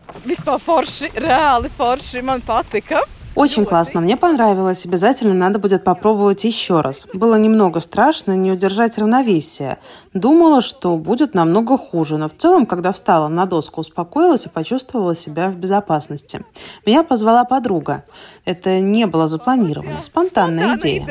Reāli 1.17 1.71
forši, 1.79 2.23
man 2.23 2.43
patika. 2.43 3.16
Очень 3.37 3.67
классно, 3.67 4.01
мне 4.01 4.17
понравилось. 4.17 4.87
Обязательно 4.87 5.35
надо 5.35 5.59
будет 5.59 5.85
попробовать 5.85 6.43
еще 6.45 6.81
раз. 6.81 7.07
Было 7.13 7.35
немного 7.37 7.81
страшно 7.81 8.35
не 8.35 8.51
удержать 8.51 8.97
равновесие. 8.97 9.77
Думала, 10.15 10.63
что 10.63 10.97
будет 10.97 11.35
намного 11.35 11.77
хуже, 11.77 12.17
но 12.17 12.31
в 12.31 12.35
целом, 12.35 12.65
когда 12.65 12.93
встала 12.93 13.29
на 13.29 13.45
доску, 13.45 13.83
успокоилась 13.83 14.47
и 14.47 14.49
почувствовала 14.49 15.15
себя 15.15 15.51
в 15.51 15.57
безопасности. 15.57 16.47
Меня 16.87 17.03
позвала 17.03 17.45
подруга. 17.45 18.05
Это 18.47 18.81
не 18.81 19.07
было 19.07 19.29
запланировано, 19.29 20.01
спонтанная 20.01 20.79
идея. 20.79 21.07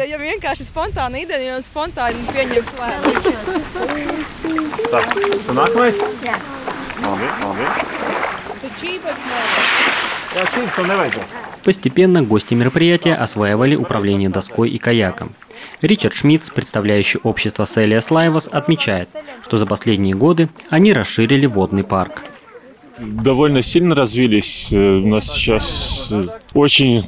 Так, 4.92 5.16
tu 5.48 5.54
nākamais? 5.54 5.96
Labi, 7.06 7.28
labi. 7.42 7.66
Jā, 10.36 10.44
nevajadzēs. 10.84 11.55
Постепенно 11.66 12.22
гости 12.22 12.54
мероприятия 12.54 13.16
осваивали 13.16 13.76
управление 13.76 14.30
доской 14.30 14.70
и 14.70 14.78
каяком. 14.78 15.32
Ричард 15.82 16.14
Шмидц, 16.14 16.52
представляющий 16.52 17.20
общество 17.24 17.66
Селия 17.66 18.02
Слайвас, 18.02 18.48
отмечает, 18.48 19.10
что 19.44 19.58
за 19.58 19.66
последние 19.66 20.14
годы 20.14 20.48
они 20.70 20.94
расширили 20.94 21.48
водный 21.48 21.84
парк. 21.84 22.22
Довольно 23.00 23.64
сильно 23.64 23.96
развились. 23.96 24.70
Э, 24.72 24.98
У 24.98 25.08
нас 25.08 25.26
сейчас 25.26 26.10
э, 26.12 26.28
очень 26.54 27.04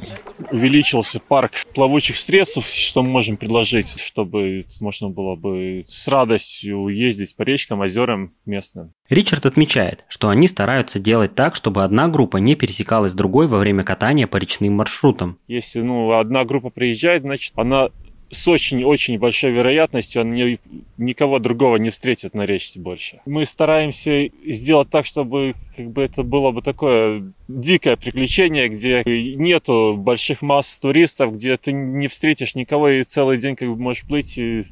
увеличился 0.50 1.20
парк 1.20 1.52
плавучих 1.74 2.16
средств, 2.16 2.66
что 2.66 3.02
мы 3.02 3.10
можем 3.10 3.36
предложить, 3.36 3.98
чтобы 4.00 4.64
можно 4.80 5.08
было 5.08 5.36
бы 5.36 5.84
с 5.88 6.08
радостью 6.08 6.88
ездить 6.88 7.36
по 7.36 7.42
речкам, 7.42 7.80
озерам 7.80 8.30
местным. 8.46 8.90
Ричард 9.08 9.46
отмечает, 9.46 10.04
что 10.08 10.28
они 10.28 10.46
стараются 10.46 10.98
делать 10.98 11.34
так, 11.34 11.56
чтобы 11.56 11.84
одна 11.84 12.08
группа 12.08 12.36
не 12.36 12.54
пересекалась 12.54 13.12
с 13.12 13.14
другой 13.14 13.46
во 13.46 13.58
время 13.58 13.82
катания 13.84 14.26
по 14.26 14.36
речным 14.36 14.74
маршрутам. 14.74 15.38
Если 15.46 15.80
ну, 15.80 16.12
одна 16.12 16.44
группа 16.44 16.70
приезжает, 16.70 17.22
значит, 17.22 17.52
она 17.56 17.88
с 18.30 18.46
очень-очень 18.46 19.18
большой 19.18 19.52
вероятностью 19.52 20.22
она 20.22 20.34
ни- 20.34 20.58
никого 20.98 21.38
другого 21.38 21.76
не 21.76 21.90
встретит 21.90 22.34
на 22.34 22.46
речке 22.46 22.80
больше. 22.80 23.20
Мы 23.26 23.46
стараемся 23.46 24.28
сделать 24.44 24.90
так, 24.90 25.06
чтобы 25.06 25.54
как 25.76 25.86
бы 25.90 26.02
это 26.02 26.22
было 26.22 26.50
бы 26.50 26.62
такое 26.62 27.22
дикое 27.48 27.96
приключение, 27.96 28.68
где 28.68 29.02
нету 29.04 29.96
больших 29.98 30.42
масс 30.42 30.78
туристов, 30.78 31.34
где 31.34 31.56
ты 31.56 31.72
не 31.72 32.08
встретишь 32.08 32.54
никого 32.54 32.88
и 32.88 33.04
целый 33.04 33.38
день 33.38 33.56
как 33.56 33.68
бы 33.68 33.76
можешь 33.76 34.06
плыть 34.06 34.36
и 34.38 34.64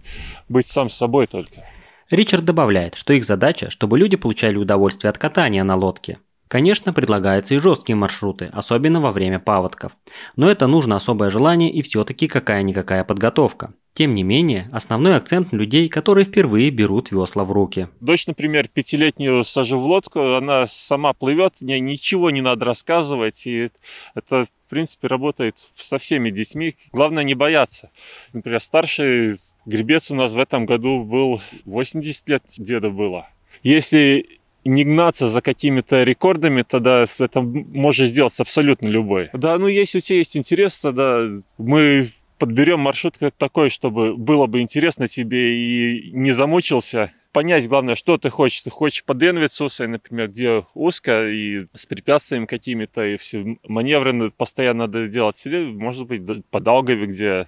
быть 0.49 0.67
сам 0.67 0.91
собой 0.91 1.27
только. 1.27 1.65
Ричард 2.11 2.45
добавляет, 2.45 2.95
что 2.95 3.15
их 3.15 3.25
задача, 3.25 3.71
чтобы 3.71 3.99
люди 3.99 4.17
получали 4.17 4.57
удовольствие 4.57 5.11
от 5.11 5.19
катания 5.19 5.65
на 5.65 5.75
лодке. 5.75 6.19
Конечно, 6.49 6.93
предлагаются 6.93 7.55
и 7.55 7.59
жесткие 7.59 7.97
маршруты, 7.97 8.51
особенно 8.53 9.01
во 9.01 9.13
время 9.13 9.41
паводков. 9.41 9.93
Но 10.37 10.51
это 10.51 10.67
нужно 10.67 10.97
особое 10.97 11.31
желание 11.31 11.73
и 11.73 11.83
все-таки 11.83 12.29
какая-никакая 12.29 13.05
подготовка. 13.05 13.73
Тем 13.95 14.15
не 14.15 14.23
менее, 14.23 14.69
основной 14.73 15.17
акцент 15.17 15.53
людей, 15.53 15.89
которые 15.89 16.27
впервые 16.27 16.71
берут 16.71 17.11
весла 17.11 17.45
в 17.45 17.53
руки. 17.53 17.89
Дочь, 18.01 18.27
например, 18.27 18.69
пятилетнюю 18.69 19.43
сажу 19.45 19.79
в 19.79 19.87
лодку, 19.87 20.35
она 20.35 20.67
сама 20.67 21.15
плывет, 21.15 21.55
мне 21.61 21.81
ничего 21.81 22.31
не 22.31 22.43
надо 22.43 22.67
рассказывать, 22.67 23.47
и 23.47 23.71
это, 24.15 24.47
в 24.67 24.69
принципе, 24.69 25.09
работает 25.09 25.55
со 25.77 25.99
всеми 25.99 26.31
детьми. 26.31 26.75
Главное 26.93 27.25
не 27.25 27.35
бояться. 27.35 27.91
Например, 28.35 28.61
старший 28.61 29.39
гребец 29.65 30.11
у 30.11 30.15
нас 30.15 30.35
в 30.35 30.39
этом 30.39 30.67
году 30.67 31.03
был 31.03 31.41
80 31.65 32.29
лет 32.29 32.43
деда 32.59 32.91
было. 32.91 33.27
Если 33.63 34.27
не 34.67 34.85
гнаться 34.85 35.29
за 35.29 35.41
какими-то 35.41 36.03
рекордами, 36.03 36.63
тогда 36.63 37.07
это 37.19 37.41
может 37.41 38.11
сделать 38.11 38.39
абсолютно 38.39 38.89
любой. 38.89 39.31
Да, 39.33 39.59
ну 39.59 39.69
если 39.69 39.99
у 39.99 40.01
тебя 40.01 40.19
есть 40.19 40.37
интерес, 40.37 40.77
тогда 40.77 41.29
мы 41.59 42.11
подберем 42.39 42.81
маршрут 42.81 43.17
как 43.19 43.35
такой, 43.37 43.71
чтобы 43.71 44.17
было 44.17 44.47
бы 44.47 44.61
интересно 44.61 45.09
тебе 45.09 45.57
и 45.57 46.11
не 46.13 46.33
замучился. 46.33 47.11
Понять, 47.33 47.69
главное, 47.69 47.97
что 47.97 48.17
ты 48.17 48.31
хочешь. 48.31 48.63
Ты 48.63 48.71
хочешь 48.71 49.05
по 49.05 49.15
Денвицусой, 49.15 49.89
например, 49.89 50.29
где 50.29 50.63
узко 50.75 51.29
и 51.29 51.67
с 51.75 51.85
препятствиями 51.85 52.47
какими-то, 52.47 53.05
и 53.05 53.19
все 53.19 53.57
маневры 53.69 54.31
постоянно 54.31 54.87
надо 54.87 55.09
делать. 55.09 55.41
Или, 55.45 55.65
может 55.65 56.07
быть, 56.07 56.23
по 56.51 56.61
Даугаве, 56.61 57.07
где 57.07 57.47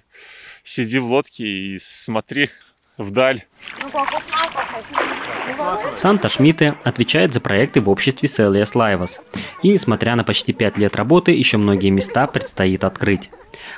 сиди 0.63 0.99
в 0.99 1.05
лодке 1.05 1.43
и 1.43 1.79
смотри 1.81 2.49
вдаль. 2.99 3.43
Санта 5.95 6.29
Шмидте 6.29 6.75
отвечает 6.83 7.33
за 7.33 7.39
проекты 7.39 7.81
в 7.81 7.89
обществе 7.89 8.29
Селиас 8.29 8.75
Лайвас. 8.75 9.19
И 9.63 9.69
несмотря 9.69 10.15
на 10.15 10.23
почти 10.23 10.53
пять 10.53 10.77
лет 10.77 10.95
работы, 10.95 11.31
еще 11.31 11.57
многие 11.57 11.89
места 11.89 12.27
предстоит 12.27 12.83
открыть. 12.83 13.31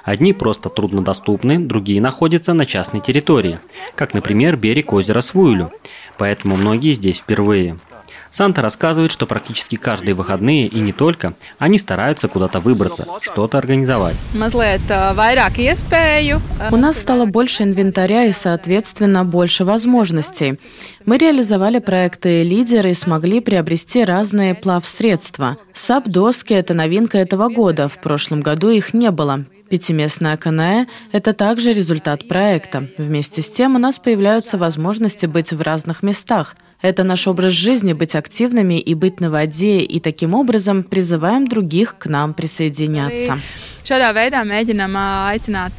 Одни 0.04 0.34
просто 0.34 0.70
труднодоступны, 0.70 1.60
другие 1.60 2.02
находятся 2.02 2.54
на 2.54 2.66
частной 2.66 3.02
территории, 3.02 3.60
как, 3.96 4.14
например, 4.14 4.58
берег 4.58 4.94
озера 4.94 5.22
Свуйлю, 5.22 5.72
поэтому 6.18 6.56
многие 6.56 6.92
здесь 6.92 7.20
впервые. 7.20 7.80
Санта 8.32 8.62
рассказывает, 8.62 9.12
что 9.12 9.28
практически 9.28 9.76
каждые 9.76 10.16
выходные 10.16 10.68
и 10.68 10.80
не 10.80 10.94
только, 10.94 11.34
они 11.60 11.78
стараются 11.78 12.30
куда-то 12.30 12.62
выбраться, 12.62 13.06
что-то 13.20 13.58
организовать. 13.58 14.16
Iespēju. 15.62 16.40
У 16.72 16.78
нас 16.78 16.98
стало 16.98 17.26
больше 17.26 17.64
инвентаря 17.64 18.26
и, 18.26 18.32
соответственно, 18.32 19.26
больше 19.26 19.66
возможностей. 19.66 20.60
Мы 21.06 21.18
реализовали 21.18 21.80
проекты 21.80 22.44
«Лидеры» 22.44 22.92
и 22.92 22.94
смогли 22.94 23.42
приобрести 23.42 24.04
разные 24.06 24.56
плавсредства. 24.56 25.58
САП-доски– 25.74 26.54
это 26.56 26.74
новинка 26.74 27.18
этого 27.18 27.50
года. 27.50 27.90
В 27.90 28.00
прошлом 28.00 28.40
году 28.40 28.70
их 28.70 28.94
не 28.94 29.12
было. 29.12 29.46
Пятиместная 29.70 30.38
КНЭ– 30.38 30.88
это 31.12 31.34
также 31.34 31.72
результат 31.72 32.28
проекта. 32.28 32.88
Вместе 32.98 33.42
с 33.42 33.50
тем 33.50 33.76
у 33.76 33.80
нас 33.80 34.00
появляются 34.00 34.58
возможности 34.58 35.26
быть 35.26 35.52
в 35.54 35.62
разных 35.62 36.04
местах. 36.04 36.56
Это 36.82 37.04
наш 37.04 37.28
образ 37.28 37.54
жизни– 37.54 37.94
быть 38.02 38.16
активными 38.16 38.80
и 38.80 38.96
быть 38.96 39.20
на 39.20 39.30
воде, 39.30 39.80
и 39.80 40.00
таким 40.00 40.34
образом 40.34 40.84
призываем 40.84 41.48
других 41.48 41.98
к 41.98 42.08
нам 42.08 42.34
присоединяться. 42.34 43.40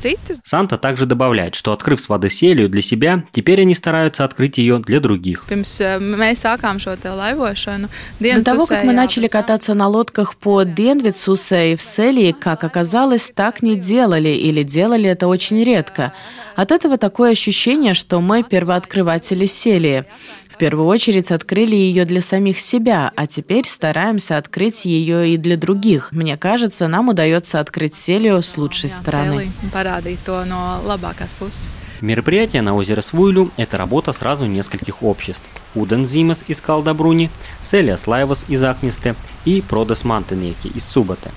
Citus. 0.03 0.39
Санта 0.43 0.77
также 0.77 1.07
добавляет, 1.07 1.55
что 1.55 1.73
открыв 1.73 2.01
с 2.01 2.09
воды 2.09 2.29
селию 2.31 2.69
для 2.69 2.83
себя, 2.83 3.25
теперь 3.33 3.61
они 3.63 3.75
стараются 3.75 4.25
открыть 4.25 4.59
ее 4.59 4.79
для 4.79 5.01
других. 5.01 5.45
Laivošanu, 7.13 7.89
До 8.21 8.45
того, 8.45 8.67
как 8.67 8.85
мы 8.85 8.93
начали 8.93 9.29
кататься 9.29 9.75
на 9.75 9.87
лодках 9.89 10.37
по 10.37 10.65
Денвицусе 10.65 11.73
и 11.73 11.77
в 11.77 11.83
Селии, 11.83 12.33
как 12.33 12.65
оказалось, 12.65 13.31
так 13.35 13.63
не 13.63 13.77
делали 13.77 14.31
или 14.31 14.63
делали 14.63 15.09
это 15.09 15.29
очень 15.29 15.63
редко. 15.63 16.13
От 16.57 16.73
этого 16.73 16.99
такое 16.99 17.33
ощущение, 17.33 17.95
что 17.95 18.21
мы 18.21 18.43
первооткрыватели 18.43 19.47
Селии. 19.47 20.05
В 20.63 20.65
первую 20.65 20.87
очередь 20.87 21.33
открыли 21.33 21.75
ее 21.75 22.05
для 22.05 22.21
самих 22.21 22.61
себя, 22.61 23.11
а 23.17 23.27
теперь 23.27 23.67
стараемся 23.67 24.37
открыть 24.37 24.85
ее 24.85 25.35
и 25.35 25.37
для 25.37 25.57
других. 25.57 26.13
Мне 26.13 26.37
кажется, 26.37 26.87
нам 26.87 27.09
удается 27.09 27.59
открыть 27.59 27.97
Селию 27.97 28.41
с 28.43 28.57
лучшей 28.57 28.89
стороны. 28.89 29.51
Мероприятие 32.01 32.63
на 32.63 32.77
озеро 32.77 33.01
Свуйлю– 33.01 33.51
это 33.57 33.77
работа 33.77 34.13
сразу 34.13 34.47
нескольких 34.47 35.03
обществ. 35.03 35.43
Уден 35.75 36.07
Зимас 36.07 36.45
из 36.47 36.61
Калдабруни, 36.61 37.29
Селия 37.69 37.97
Слайвас 37.97 38.45
из 38.47 38.63
Акнисте 38.63 39.17
и 39.45 39.63
Продес 39.63 40.05
Мантенеки 40.05 40.69
из 40.69 40.85
Субате. 40.85 41.33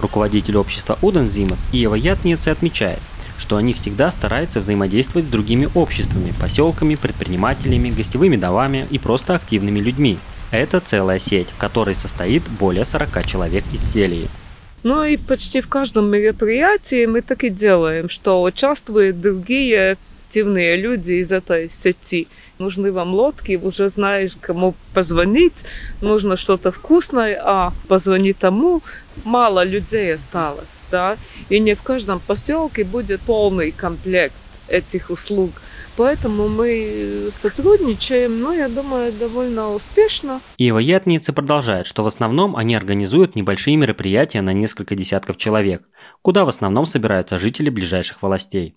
Руководитель 0.00 0.56
общества 0.56 0.98
Уден 1.02 1.30
Зимас 1.30 1.64
Иева 1.72 1.94
Ятнице 1.94 2.48
отмечает, 2.48 2.98
что 3.38 3.56
они 3.56 3.74
всегда 3.74 4.10
стараются 4.10 4.60
взаимодействовать 4.60 5.26
с 5.26 5.30
другими 5.30 5.68
обществами, 5.74 6.32
поселками, 6.38 6.94
предпринимателями, 6.94 7.90
гостевыми 7.90 8.36
домами 8.36 8.86
и 8.90 8.98
просто 8.98 9.34
активными 9.34 9.80
людьми. 9.80 10.18
Это 10.50 10.80
целая 10.80 11.18
сеть, 11.18 11.48
в 11.48 11.56
которой 11.56 11.94
состоит 11.94 12.42
более 12.48 12.84
40 12.84 13.26
человек 13.26 13.64
из 13.72 13.82
селии. 13.82 14.28
Ну 14.82 15.04
и 15.04 15.16
почти 15.16 15.60
в 15.60 15.68
каждом 15.68 16.08
мероприятии 16.10 17.06
мы 17.06 17.20
так 17.20 17.42
и 17.44 17.50
делаем, 17.50 18.08
что 18.08 18.42
участвуют 18.42 19.20
другие 19.20 19.96
активные 20.28 20.76
люди 20.76 21.14
из 21.14 21.32
этой 21.32 21.70
сети. 21.70 22.28
Нужны 22.58 22.90
вам 22.90 23.14
лодки, 23.14 23.60
уже 23.62 23.88
знаешь, 23.88 24.32
кому 24.40 24.74
позвонить, 24.94 25.64
нужно 26.00 26.36
что-то 26.36 26.72
вкусное, 26.72 27.40
а 27.44 27.72
позвони 27.88 28.32
тому, 28.32 28.82
мало 29.24 29.62
людей 29.64 30.14
осталось, 30.14 30.74
да, 30.90 31.16
и 31.50 31.60
не 31.60 31.74
в 31.74 31.82
каждом 31.82 32.20
поселке 32.20 32.84
будет 32.84 33.20
полный 33.20 33.72
комплект 33.72 34.34
этих 34.68 35.10
услуг. 35.10 35.50
Поэтому 35.96 36.48
мы 36.48 37.30
сотрудничаем, 37.40 38.40
ну, 38.40 38.52
я 38.52 38.68
думаю, 38.68 39.12
довольно 39.12 39.72
успешно. 39.72 40.40
Иева 40.58 40.78
Ятница 40.78 41.32
продолжает, 41.32 41.86
что 41.86 42.04
в 42.04 42.06
основном 42.06 42.54
они 42.54 42.74
организуют 42.74 43.34
небольшие 43.34 43.76
мероприятия 43.76 44.42
на 44.42 44.52
несколько 44.52 44.94
десятков 44.94 45.38
человек, 45.38 45.82
куда 46.20 46.44
в 46.44 46.48
основном 46.48 46.84
собираются 46.84 47.38
жители 47.38 47.70
ближайших 47.70 48.22
властей. 48.22 48.74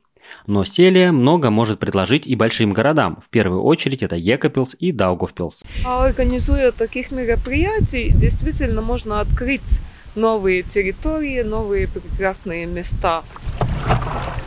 Но 0.48 0.66
Селия 0.66 1.12
много 1.12 1.50
может 1.50 1.80
предложить 1.80 2.28
и 2.28 2.36
большим 2.36 2.74
городам. 2.74 3.20
В 3.26 3.30
первую 3.30 3.62
очередь 3.62 4.04
это 4.04 4.16
Екапилс 4.16 4.76
и 4.80 4.92
Даугавпилс. 4.92 5.64
А 5.86 6.06
организуя 6.06 6.72
таких 6.72 7.12
мероприятий, 7.12 8.12
действительно 8.14 8.82
можно 8.82 9.20
открыть 9.20 9.82
новые 10.16 10.64
территории, 10.64 11.42
новые 11.42 11.88
прекрасные 11.88 12.66
места. 12.66 13.24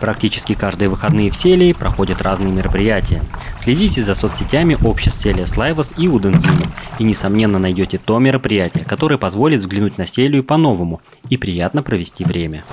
Практически 0.01 0.55
каждые 0.55 0.89
выходные 0.89 1.31
в 1.31 1.37
Селии 1.37 1.73
проходят 1.73 2.23
разные 2.23 2.53
мероприятия. 2.53 3.23
Следите 3.61 4.03
за 4.03 4.17
соцсетями 4.17 4.77
обществ 4.83 5.21
Селия 5.21 5.47
Слайвас 5.47 5.95
и 5.97 6.09
Удензимас, 6.09 6.75
и 6.99 7.05
несомненно 7.05 7.61
найдете 7.61 7.99
то 7.99 8.19
мероприятие, 8.19 8.85
которое 8.85 9.17
позволит 9.17 9.61
взглянуть 9.61 9.99
на 9.99 10.07
Селию 10.07 10.43
по-новому 10.43 11.01
и 11.31 11.37
приятно 11.37 11.85
провести 11.85 12.25
время. 12.25 12.65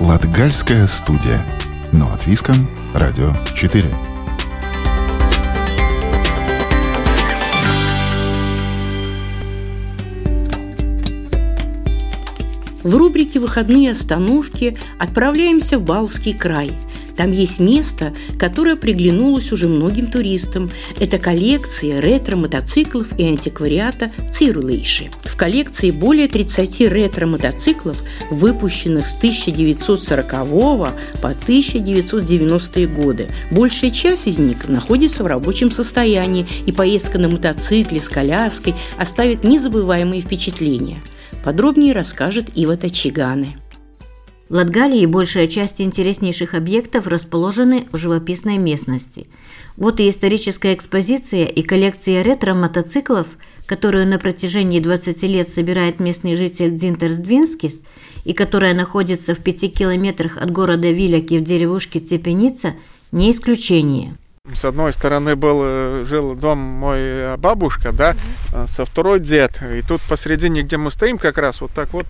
Латгальская 0.00 0.86
студия. 0.86 1.44
Но 1.92 2.12
от 2.12 2.24
Виском. 2.24 2.70
Радио 2.94 3.34
4. 3.56 3.84
В 12.84 12.96
рубрике 12.96 13.40
«Выходные 13.40 13.90
остановки» 13.90 14.78
отправляемся 15.00 15.78
в 15.78 15.82
Балский 15.82 16.32
край. 16.32 16.70
Там 17.18 17.32
есть 17.32 17.58
место, 17.58 18.14
которое 18.38 18.76
приглянулось 18.76 19.50
уже 19.50 19.66
многим 19.66 20.06
туристам. 20.06 20.70
Это 21.00 21.18
коллекция 21.18 22.00
ретро-мотоциклов 22.00 23.08
и 23.18 23.24
антиквариата 23.24 24.12
Цирлейши. 24.30 25.10
В 25.24 25.36
коллекции 25.36 25.90
более 25.90 26.28
30 26.28 26.80
ретро-мотоциклов, 26.82 28.04
выпущенных 28.30 29.08
с 29.08 29.16
1940 29.16 30.30
по 30.30 31.30
1990 31.30 32.86
годы. 32.86 33.28
Большая 33.50 33.90
часть 33.90 34.28
из 34.28 34.38
них 34.38 34.68
находится 34.68 35.24
в 35.24 35.26
рабочем 35.26 35.72
состоянии, 35.72 36.46
и 36.66 36.70
поездка 36.70 37.18
на 37.18 37.28
мотоцикле 37.28 38.00
с 38.00 38.08
коляской 38.08 38.76
оставит 38.96 39.42
незабываемые 39.42 40.22
впечатления. 40.22 41.02
Подробнее 41.42 41.94
расскажет 41.94 42.56
Ива 42.56 42.76
Тачиганы. 42.76 43.56
В 44.48 44.54
Латгалии 44.54 45.04
большая 45.04 45.46
часть 45.46 45.78
интереснейших 45.82 46.54
объектов 46.54 47.06
расположены 47.06 47.86
в 47.92 47.98
живописной 47.98 48.56
местности. 48.56 49.26
Вот 49.76 50.00
и 50.00 50.08
историческая 50.08 50.72
экспозиция 50.72 51.44
и 51.44 51.60
коллекция 51.62 52.22
ретро-мотоциклов, 52.22 53.26
которую 53.66 54.06
на 54.06 54.18
протяжении 54.18 54.80
20 54.80 55.22
лет 55.24 55.50
собирает 55.50 56.00
местный 56.00 56.34
житель 56.34 56.70
Дзинтерс 56.70 57.18
Двинскис 57.18 57.82
и 58.24 58.32
которая 58.32 58.72
находится 58.72 59.34
в 59.34 59.40
пяти 59.40 59.68
километрах 59.68 60.38
от 60.38 60.50
города 60.50 60.90
Виляки 60.90 61.38
в 61.38 61.42
деревушке 61.42 61.98
Цепеница, 61.98 62.72
не 63.12 63.30
исключение. 63.30 64.16
С 64.54 64.64
одной 64.64 64.94
стороны 64.94 65.36
был, 65.36 65.60
э, 65.62 66.04
жил 66.08 66.34
дом 66.34 66.56
мой 66.56 66.98
э, 66.98 67.36
бабушка, 67.36 67.92
да, 67.92 68.16
а 68.54 68.66
со 68.66 68.86
второй 68.86 69.20
дед. 69.20 69.60
И 69.76 69.82
тут 69.82 70.00
посередине, 70.08 70.62
где 70.62 70.78
мы 70.78 70.90
стоим 70.90 71.18
как 71.18 71.36
раз, 71.36 71.60
вот 71.60 71.70
так 71.72 71.92
вот 71.92 72.06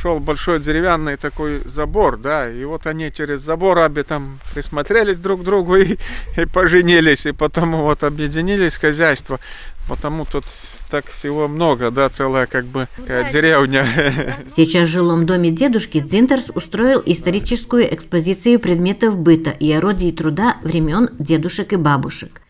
шел 0.00 0.18
большой 0.18 0.60
деревянный 0.60 1.16
такой 1.16 1.62
забор, 1.64 2.16
да, 2.16 2.50
и 2.50 2.64
вот 2.64 2.86
они 2.86 3.12
через 3.12 3.40
забор 3.42 3.78
обе 3.78 4.02
там 4.02 4.40
присмотрелись 4.52 5.18
друг 5.18 5.42
к 5.42 5.44
другу 5.44 5.76
и, 5.76 5.98
и 6.36 6.44
поженились, 6.46 7.26
и 7.26 7.32
потом 7.32 7.76
вот 7.76 8.02
объединились 8.02 8.76
хозяйство, 8.76 9.38
потому 9.88 10.24
тут 10.24 10.44
так 10.90 11.06
всего 11.06 11.48
много, 11.48 11.90
да, 11.90 12.08
целая 12.08 12.46
как 12.46 12.64
бы 12.64 12.88
такая 12.96 13.30
деревня. 13.30 13.86
Сейчас 14.48 14.88
в 14.88 14.92
жилом 14.92 15.26
доме 15.26 15.50
дедушки 15.50 16.00
Дзинтерс 16.00 16.50
устроил 16.54 17.02
историческую 17.04 17.94
экспозицию 17.94 18.58
предметов 18.58 19.16
быта 19.16 19.50
и 19.50 19.70
орудий 19.72 20.12
труда 20.12 20.56
времен 20.62 21.10
дедушек 21.18 21.72
и 21.72 21.76
бабушек. 21.76 22.40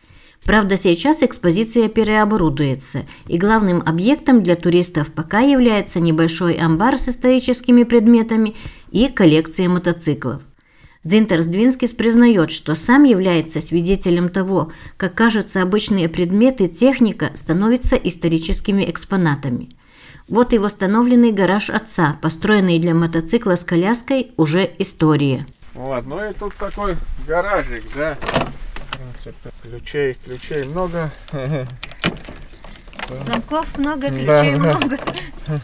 Правда, 0.48 0.78
сейчас 0.78 1.22
экспозиция 1.22 1.90
переоборудуется, 1.90 3.04
и 3.26 3.36
главным 3.36 3.82
объектом 3.84 4.42
для 4.42 4.56
туристов 4.56 5.12
пока 5.12 5.40
является 5.40 6.00
небольшой 6.00 6.54
амбар 6.54 6.96
с 6.98 7.10
историческими 7.10 7.82
предметами 7.82 8.56
и 8.90 9.08
коллекция 9.08 9.68
мотоциклов. 9.68 10.40
Дзинтерс 11.04 11.44
Двинскис 11.44 11.92
признает, 11.92 12.50
что 12.50 12.76
сам 12.76 13.04
является 13.04 13.60
свидетелем 13.60 14.30
того, 14.30 14.72
как, 14.96 15.14
кажется, 15.14 15.60
обычные 15.60 16.08
предметы 16.08 16.66
техника 16.66 17.30
становятся 17.34 17.96
историческими 17.96 18.90
экспонатами. 18.90 19.68
Вот 20.28 20.54
и 20.54 20.58
восстановленный 20.58 21.32
гараж 21.32 21.68
отца, 21.68 22.16
построенный 22.22 22.78
для 22.78 22.94
мотоцикла 22.94 23.56
с 23.56 23.64
коляской, 23.64 24.32
уже 24.38 24.70
история. 24.78 25.46
Вот, 25.74 26.06
ну 26.06 26.26
и 26.26 26.32
тут 26.32 26.54
такой 26.54 26.96
гаражик, 27.26 27.84
да, 27.94 28.16
принципе. 28.98 29.50
Ключей, 29.62 30.14
ключей 30.14 30.64
много. 30.68 31.10
Замков 33.26 33.78
много, 33.78 34.08
ключей 34.08 34.26
Да, 34.26 34.42
да. 34.42 34.50
много. 34.50 34.98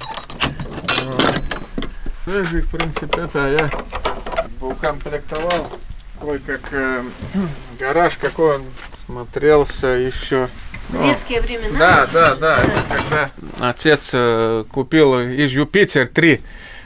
Даже, 2.26 2.62
в 2.62 2.70
принципе, 2.70 3.20
это 3.20 3.56
я 3.60 3.70
укомплектовал 4.60 5.68
такой 6.24 6.38
как 6.38 6.72
э, 6.72 7.02
гараж, 7.78 8.16
какой 8.16 8.56
он 8.56 8.64
смотрелся 9.04 9.88
еще. 9.88 10.48
В 10.84 10.90
советские 10.90 11.40
времена. 11.42 11.78
Да, 11.78 12.06
да, 12.12 12.34
да. 12.34 12.62
Это 12.62 12.82
когда 12.88 13.30
отец 13.60 14.10
э, 14.14 14.64
купил 14.70 15.20
из 15.20 15.50
Юпитер 15.52 16.06
3 16.06 16.40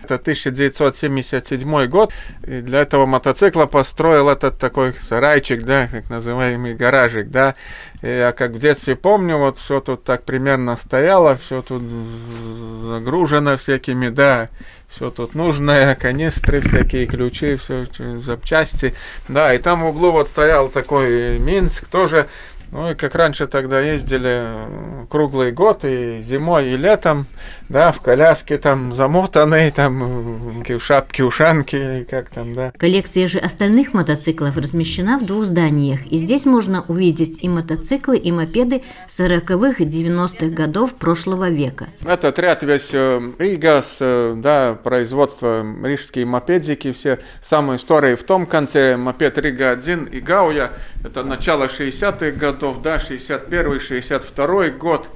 Это 0.09 0.14
1977 0.14 1.87
год. 1.87 2.14
И 2.47 2.62
для 2.62 2.81
этого 2.81 3.05
мотоцикла 3.05 3.66
построил 3.66 4.31
этот 4.31 4.57
такой 4.57 4.94
сарайчик, 4.99 5.64
да, 5.64 5.87
как 5.88 6.09
называемый 6.09 6.75
гаражик, 6.75 7.29
да. 7.29 7.55
Я 8.01 8.33
как 8.33 8.53
в 8.53 8.59
детстве 8.59 8.97
помню, 8.97 9.37
вот 9.37 9.59
все 9.59 9.81
тут 9.81 10.05
так 10.05 10.25
примерно 10.25 10.79
стояло, 10.79 11.37
все 11.37 11.61
тут 11.61 11.83
загружено 11.83 13.59
всякими, 13.59 14.09
да, 14.09 14.49
все 14.88 15.11
тут 15.11 15.35
нужное, 15.35 15.94
канистры, 15.94 16.62
всякие 16.62 17.05
ключи, 17.05 17.57
все 17.57 17.87
запчасти. 18.21 18.94
Да, 19.29 19.53
и 19.53 19.59
там 19.59 19.83
в 19.83 19.88
углу 19.88 20.12
вот 20.12 20.29
стоял 20.29 20.68
такой 20.68 21.38
Минск, 21.38 21.87
тоже 21.87 22.29
ну 22.71 22.90
и 22.90 22.94
как 22.94 23.14
раньше 23.14 23.47
тогда 23.47 23.81
ездили 23.81 25.07
круглый 25.09 25.53
год, 25.53 25.85
и 25.85 26.21
зимой, 26.21 26.68
и 26.68 26.77
летом, 26.77 27.27
да, 27.68 27.92
в 27.92 28.00
коляске 28.00 28.59
там 28.59 28.92
замотанные, 28.92 29.70
там 29.70 30.62
в 30.62 30.81
шапке, 30.81 31.24
ушанки, 31.24 32.07
как 32.11 32.31
там, 32.31 32.54
да. 32.54 32.72
Коллекция 32.76 33.26
же 33.26 33.38
остальных 33.38 33.94
мотоциклов 33.94 34.57
размещена 34.57 35.18
в 35.18 35.26
двух 35.26 35.44
зданиях, 35.44 36.07
и 36.07 36.16
здесь 36.16 36.44
можно 36.46 36.85
увидеть 36.88 37.42
и 37.42 37.48
мотоциклы, 37.48 38.16
и 38.16 38.33
мопеды 38.33 38.83
40-х 39.09 39.83
и 39.83 39.87
90-х 39.87 40.48
годов 40.48 40.94
прошлого 40.94 41.50
века. 41.50 41.88
Этот 42.04 42.38
ряд 42.38 42.62
весь 42.62 42.90
э, 42.92 43.20
Рига, 43.38 43.83
э, 44.00 44.35
да, 44.37 44.78
производство 44.83 45.64
рижские 45.85 46.26
мопедики, 46.26 46.92
все 46.92 47.18
самые 47.42 47.78
старые 47.78 48.16
в 48.16 48.22
том 48.22 48.46
конце, 48.46 48.96
мопед 48.96 49.38
Рига-1 49.38 50.11
и 50.11 50.20
Гауя, 50.20 50.72
это 51.04 51.22
начало 51.22 51.64
60-х 51.64 52.31
годов, 52.33 52.83
да, 52.83 52.98
61 52.98 53.81
62 53.81 54.68
год, 54.70 55.09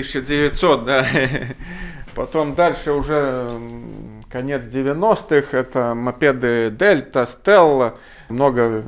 1900, 0.00 0.84
да. 0.84 1.06
Потом 2.14 2.54
дальше 2.54 2.92
уже 2.92 3.48
конец 4.30 4.64
90-х, 4.64 5.56
это 5.56 5.94
мопеды 5.94 6.70
Дельта, 6.70 7.26
Стелла. 7.26 7.94
Много 8.28 8.82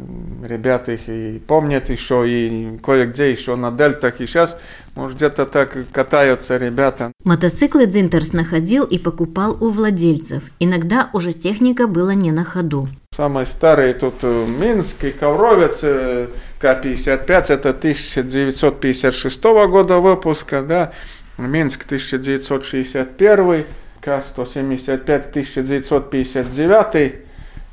ребят 0.45 0.89
их 0.89 1.09
и 1.09 1.39
помнят 1.39 1.89
еще, 1.89 2.29
и 2.29 2.79
кое-где 2.79 3.31
еще 3.31 3.57
на 3.57 3.71
Дельтах. 3.71 4.21
И 4.21 4.27
сейчас, 4.27 4.59
может, 4.95 5.17
где-то 5.17 5.47
так 5.47 5.77
катаются 5.93 6.57
ребята. 6.57 7.13
Мотоциклы 7.25 7.87
Дзинтерс 7.87 8.33
находил 8.33 8.85
и 8.85 8.99
покупал 8.99 9.57
у 9.63 9.71
владельцев. 9.71 10.43
Иногда 10.59 11.09
уже 11.13 11.33
техника 11.33 11.87
была 11.87 12.15
не 12.15 12.33
на 12.33 12.45
ходу. 12.45 12.89
Самый 13.19 13.47
старый 13.47 13.95
тут 13.95 14.15
э, 14.23 14.47
Минск 14.47 15.03
и 15.03 15.11
Ковровец 15.11 15.81
э, 15.83 16.29
К-55, 16.61 17.53
это 17.53 17.71
1956 17.71 19.43
года 19.43 19.99
выпуска, 19.99 20.63
да, 20.63 20.93
Минск 21.37 21.85
1961, 21.85 23.65
К-175 24.01 25.31
1959, 25.31 27.15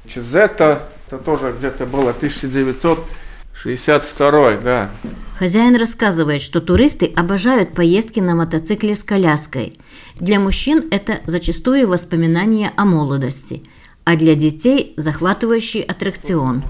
Чизета, 0.08 0.90
это 1.06 1.20
тоже 1.20 1.54
где-то 1.56 1.86
было 1.86 2.10
1962, 2.10 4.52
да. 4.64 4.90
Хозяин 5.38 5.76
рассказывает, 5.76 6.42
что 6.42 6.60
туристы 6.60 7.14
обожают 7.16 7.76
поездки 7.76 8.20
на 8.20 8.34
мотоцикле 8.34 8.96
с 8.96 9.04
коляской. 9.04 9.78
Для 10.16 10.40
мужчин 10.40 10.86
это 10.90 11.20
зачастую 11.28 11.88
воспоминания 11.88 12.72
о 12.76 12.86
молодости– 12.86 13.62
а 14.06 14.16
для 14.16 14.36
детей 14.36 14.94
захватывающий 14.98 15.82
аттракцион. 15.82 16.64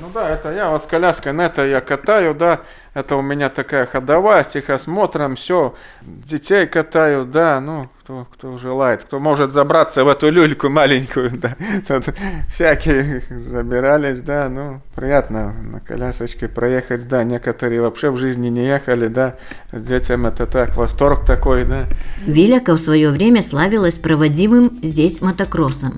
Ну 0.00 0.08
да, 0.12 0.28
это 0.28 0.52
я 0.52 0.70
вот 0.70 0.82
с 0.82 0.86
коляской, 0.86 1.32
на 1.32 1.46
это 1.46 1.66
я 1.66 1.80
катаю, 1.80 2.34
да, 2.34 2.60
это 2.94 3.16
у 3.16 3.22
меня 3.22 3.48
такая 3.48 3.86
ходовая 3.86 4.42
с 4.44 4.48
тихосмотром, 4.48 5.34
все, 5.36 5.74
детей 6.00 6.66
катаю, 6.66 7.24
да, 7.24 7.60
ну, 7.60 7.88
кто, 8.00 8.26
кто 8.32 8.56
желает, 8.56 9.02
кто 9.02 9.18
может 9.18 9.50
забраться 9.50 10.04
в 10.04 10.08
эту 10.08 10.30
люльку 10.30 10.68
маленькую, 10.68 11.32
да, 11.32 11.56
тут 11.88 12.14
всякие 12.52 13.24
забирались, 13.30 14.20
да, 14.20 14.48
ну, 14.48 14.80
приятно 14.94 15.52
на 15.52 15.80
колясочке 15.80 16.46
проехать, 16.46 17.06
да, 17.08 17.24
некоторые 17.24 17.80
вообще 17.80 18.10
в 18.10 18.16
жизни 18.16 18.48
не 18.48 18.64
ехали, 18.66 19.08
да, 19.08 19.36
с 19.72 19.86
детям 19.86 20.26
это 20.26 20.46
так, 20.46 20.76
восторг 20.76 21.26
такой, 21.26 21.64
да. 21.64 21.86
Виляка 22.24 22.74
в 22.74 22.78
свое 22.78 23.10
время 23.10 23.42
славилась 23.42 23.98
проводимым 23.98 24.78
здесь 24.82 25.20
мотокроссом. 25.20 25.94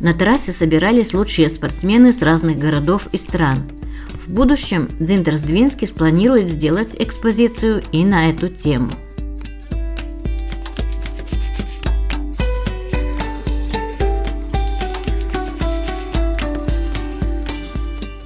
На 0.00 0.14
трассе 0.14 0.52
собирались 0.52 1.14
лучшие 1.14 1.48
спортсмены 1.48 2.12
с 2.12 2.22
разных 2.22 2.58
городов 2.58 3.06
и 3.12 3.18
стран. 3.18 3.79
В 4.30 4.32
будущем 4.32 4.88
Дзинтерс 5.00 5.42
Двинский 5.42 5.88
спланирует 5.88 6.46
сделать 6.46 6.94
экспозицию 6.96 7.82
и 7.90 8.04
на 8.04 8.30
эту 8.30 8.48
тему. 8.48 8.92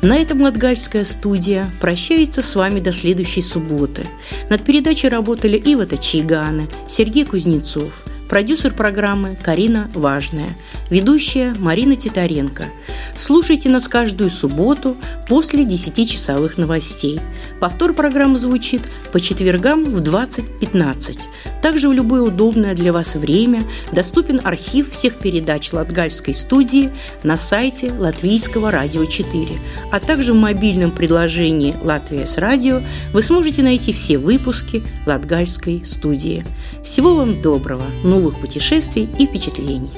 На 0.03 0.19
этом 0.19 0.43
Латгальская 0.43 1.05
студия 1.05 1.71
прощается 1.81 2.43
с 2.43 2.55
вами 2.55 2.81
до 2.81 2.93
следующей 2.93 3.41
субботы. 3.41 4.07
Над 4.51 4.63
передачей 4.63 5.09
работали 5.09 5.57
Ива 5.57 5.87
Тачигана, 5.87 6.69
Сергей 6.87 7.25
Кузнецов– 7.25 8.04
Продюсер 8.29 8.73
программы 8.73 9.37
Карина 9.41 9.91
Важная. 9.95 10.57
Ведущая 10.89 11.55
Марина 11.59 11.95
Титаренко. 11.95 12.67
Слушайте 13.15 13.69
нас 13.69 13.87
каждую 13.87 14.31
субботу 14.31 14.97
после 15.29 15.65
10-часовых 15.65 16.59
новостей. 16.59 17.21
Повтор 17.61 17.93
программы 17.93 18.39
звучит 18.39 18.83
по 19.13 19.21
четвергам 19.21 19.85
в 19.85 20.03
20.15. 20.03 21.21
Также 21.63 21.89
в 21.89 21.93
любое 21.93 22.23
удобное 22.23 22.75
для 22.75 22.93
вас 22.93 23.15
время 23.15 23.65
доступен 23.93 24.41
архив 24.43 24.91
всех 24.91 25.15
передач 25.19 25.73
Латгальской 25.73 26.35
студии 26.35 26.91
на 27.23 27.37
сайте 27.37 27.93
Латвийского 27.93 28.71
радио 28.71 29.05
4, 29.05 29.47
а 29.93 30.01
также 30.01 30.33
в 30.33 30.37
мобильном 30.37 30.91
приложении 30.91 31.75
«Латвия 31.83 32.27
с 32.27 32.39
радио» 32.39 32.81
вы 33.13 33.23
сможете 33.23 33.63
найти 33.63 33.93
все 33.93 34.19
выпуски 34.19 34.83
Латгальской 35.07 35.83
студии. 35.85 36.45
Всего 36.85 37.15
вам 37.15 37.41
доброго! 37.41 37.85
Новых 38.15 38.39
путешествий 38.39 39.09
и 39.19 39.27
впечатлений. 39.27 39.91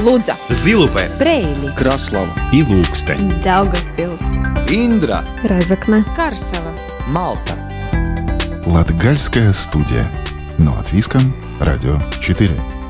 Лудза, 0.00 0.36
Зилупе, 0.48 1.10
Брейли, 1.18 1.68
Краслава. 1.76 2.28
И 2.52 2.62
Лукстен, 2.62 3.30
Daugavpils, 3.42 4.22
Индра, 4.68 5.24
Разокна, 5.42 6.04
Карсела, 6.16 6.72
Малта. 7.08 7.54
Латгальская 8.66 9.52
студия. 9.52 10.08
Но 10.58 10.78
от 10.78 10.92
Виском, 10.92 11.34
Радио 11.60 12.00
4. 12.20 12.81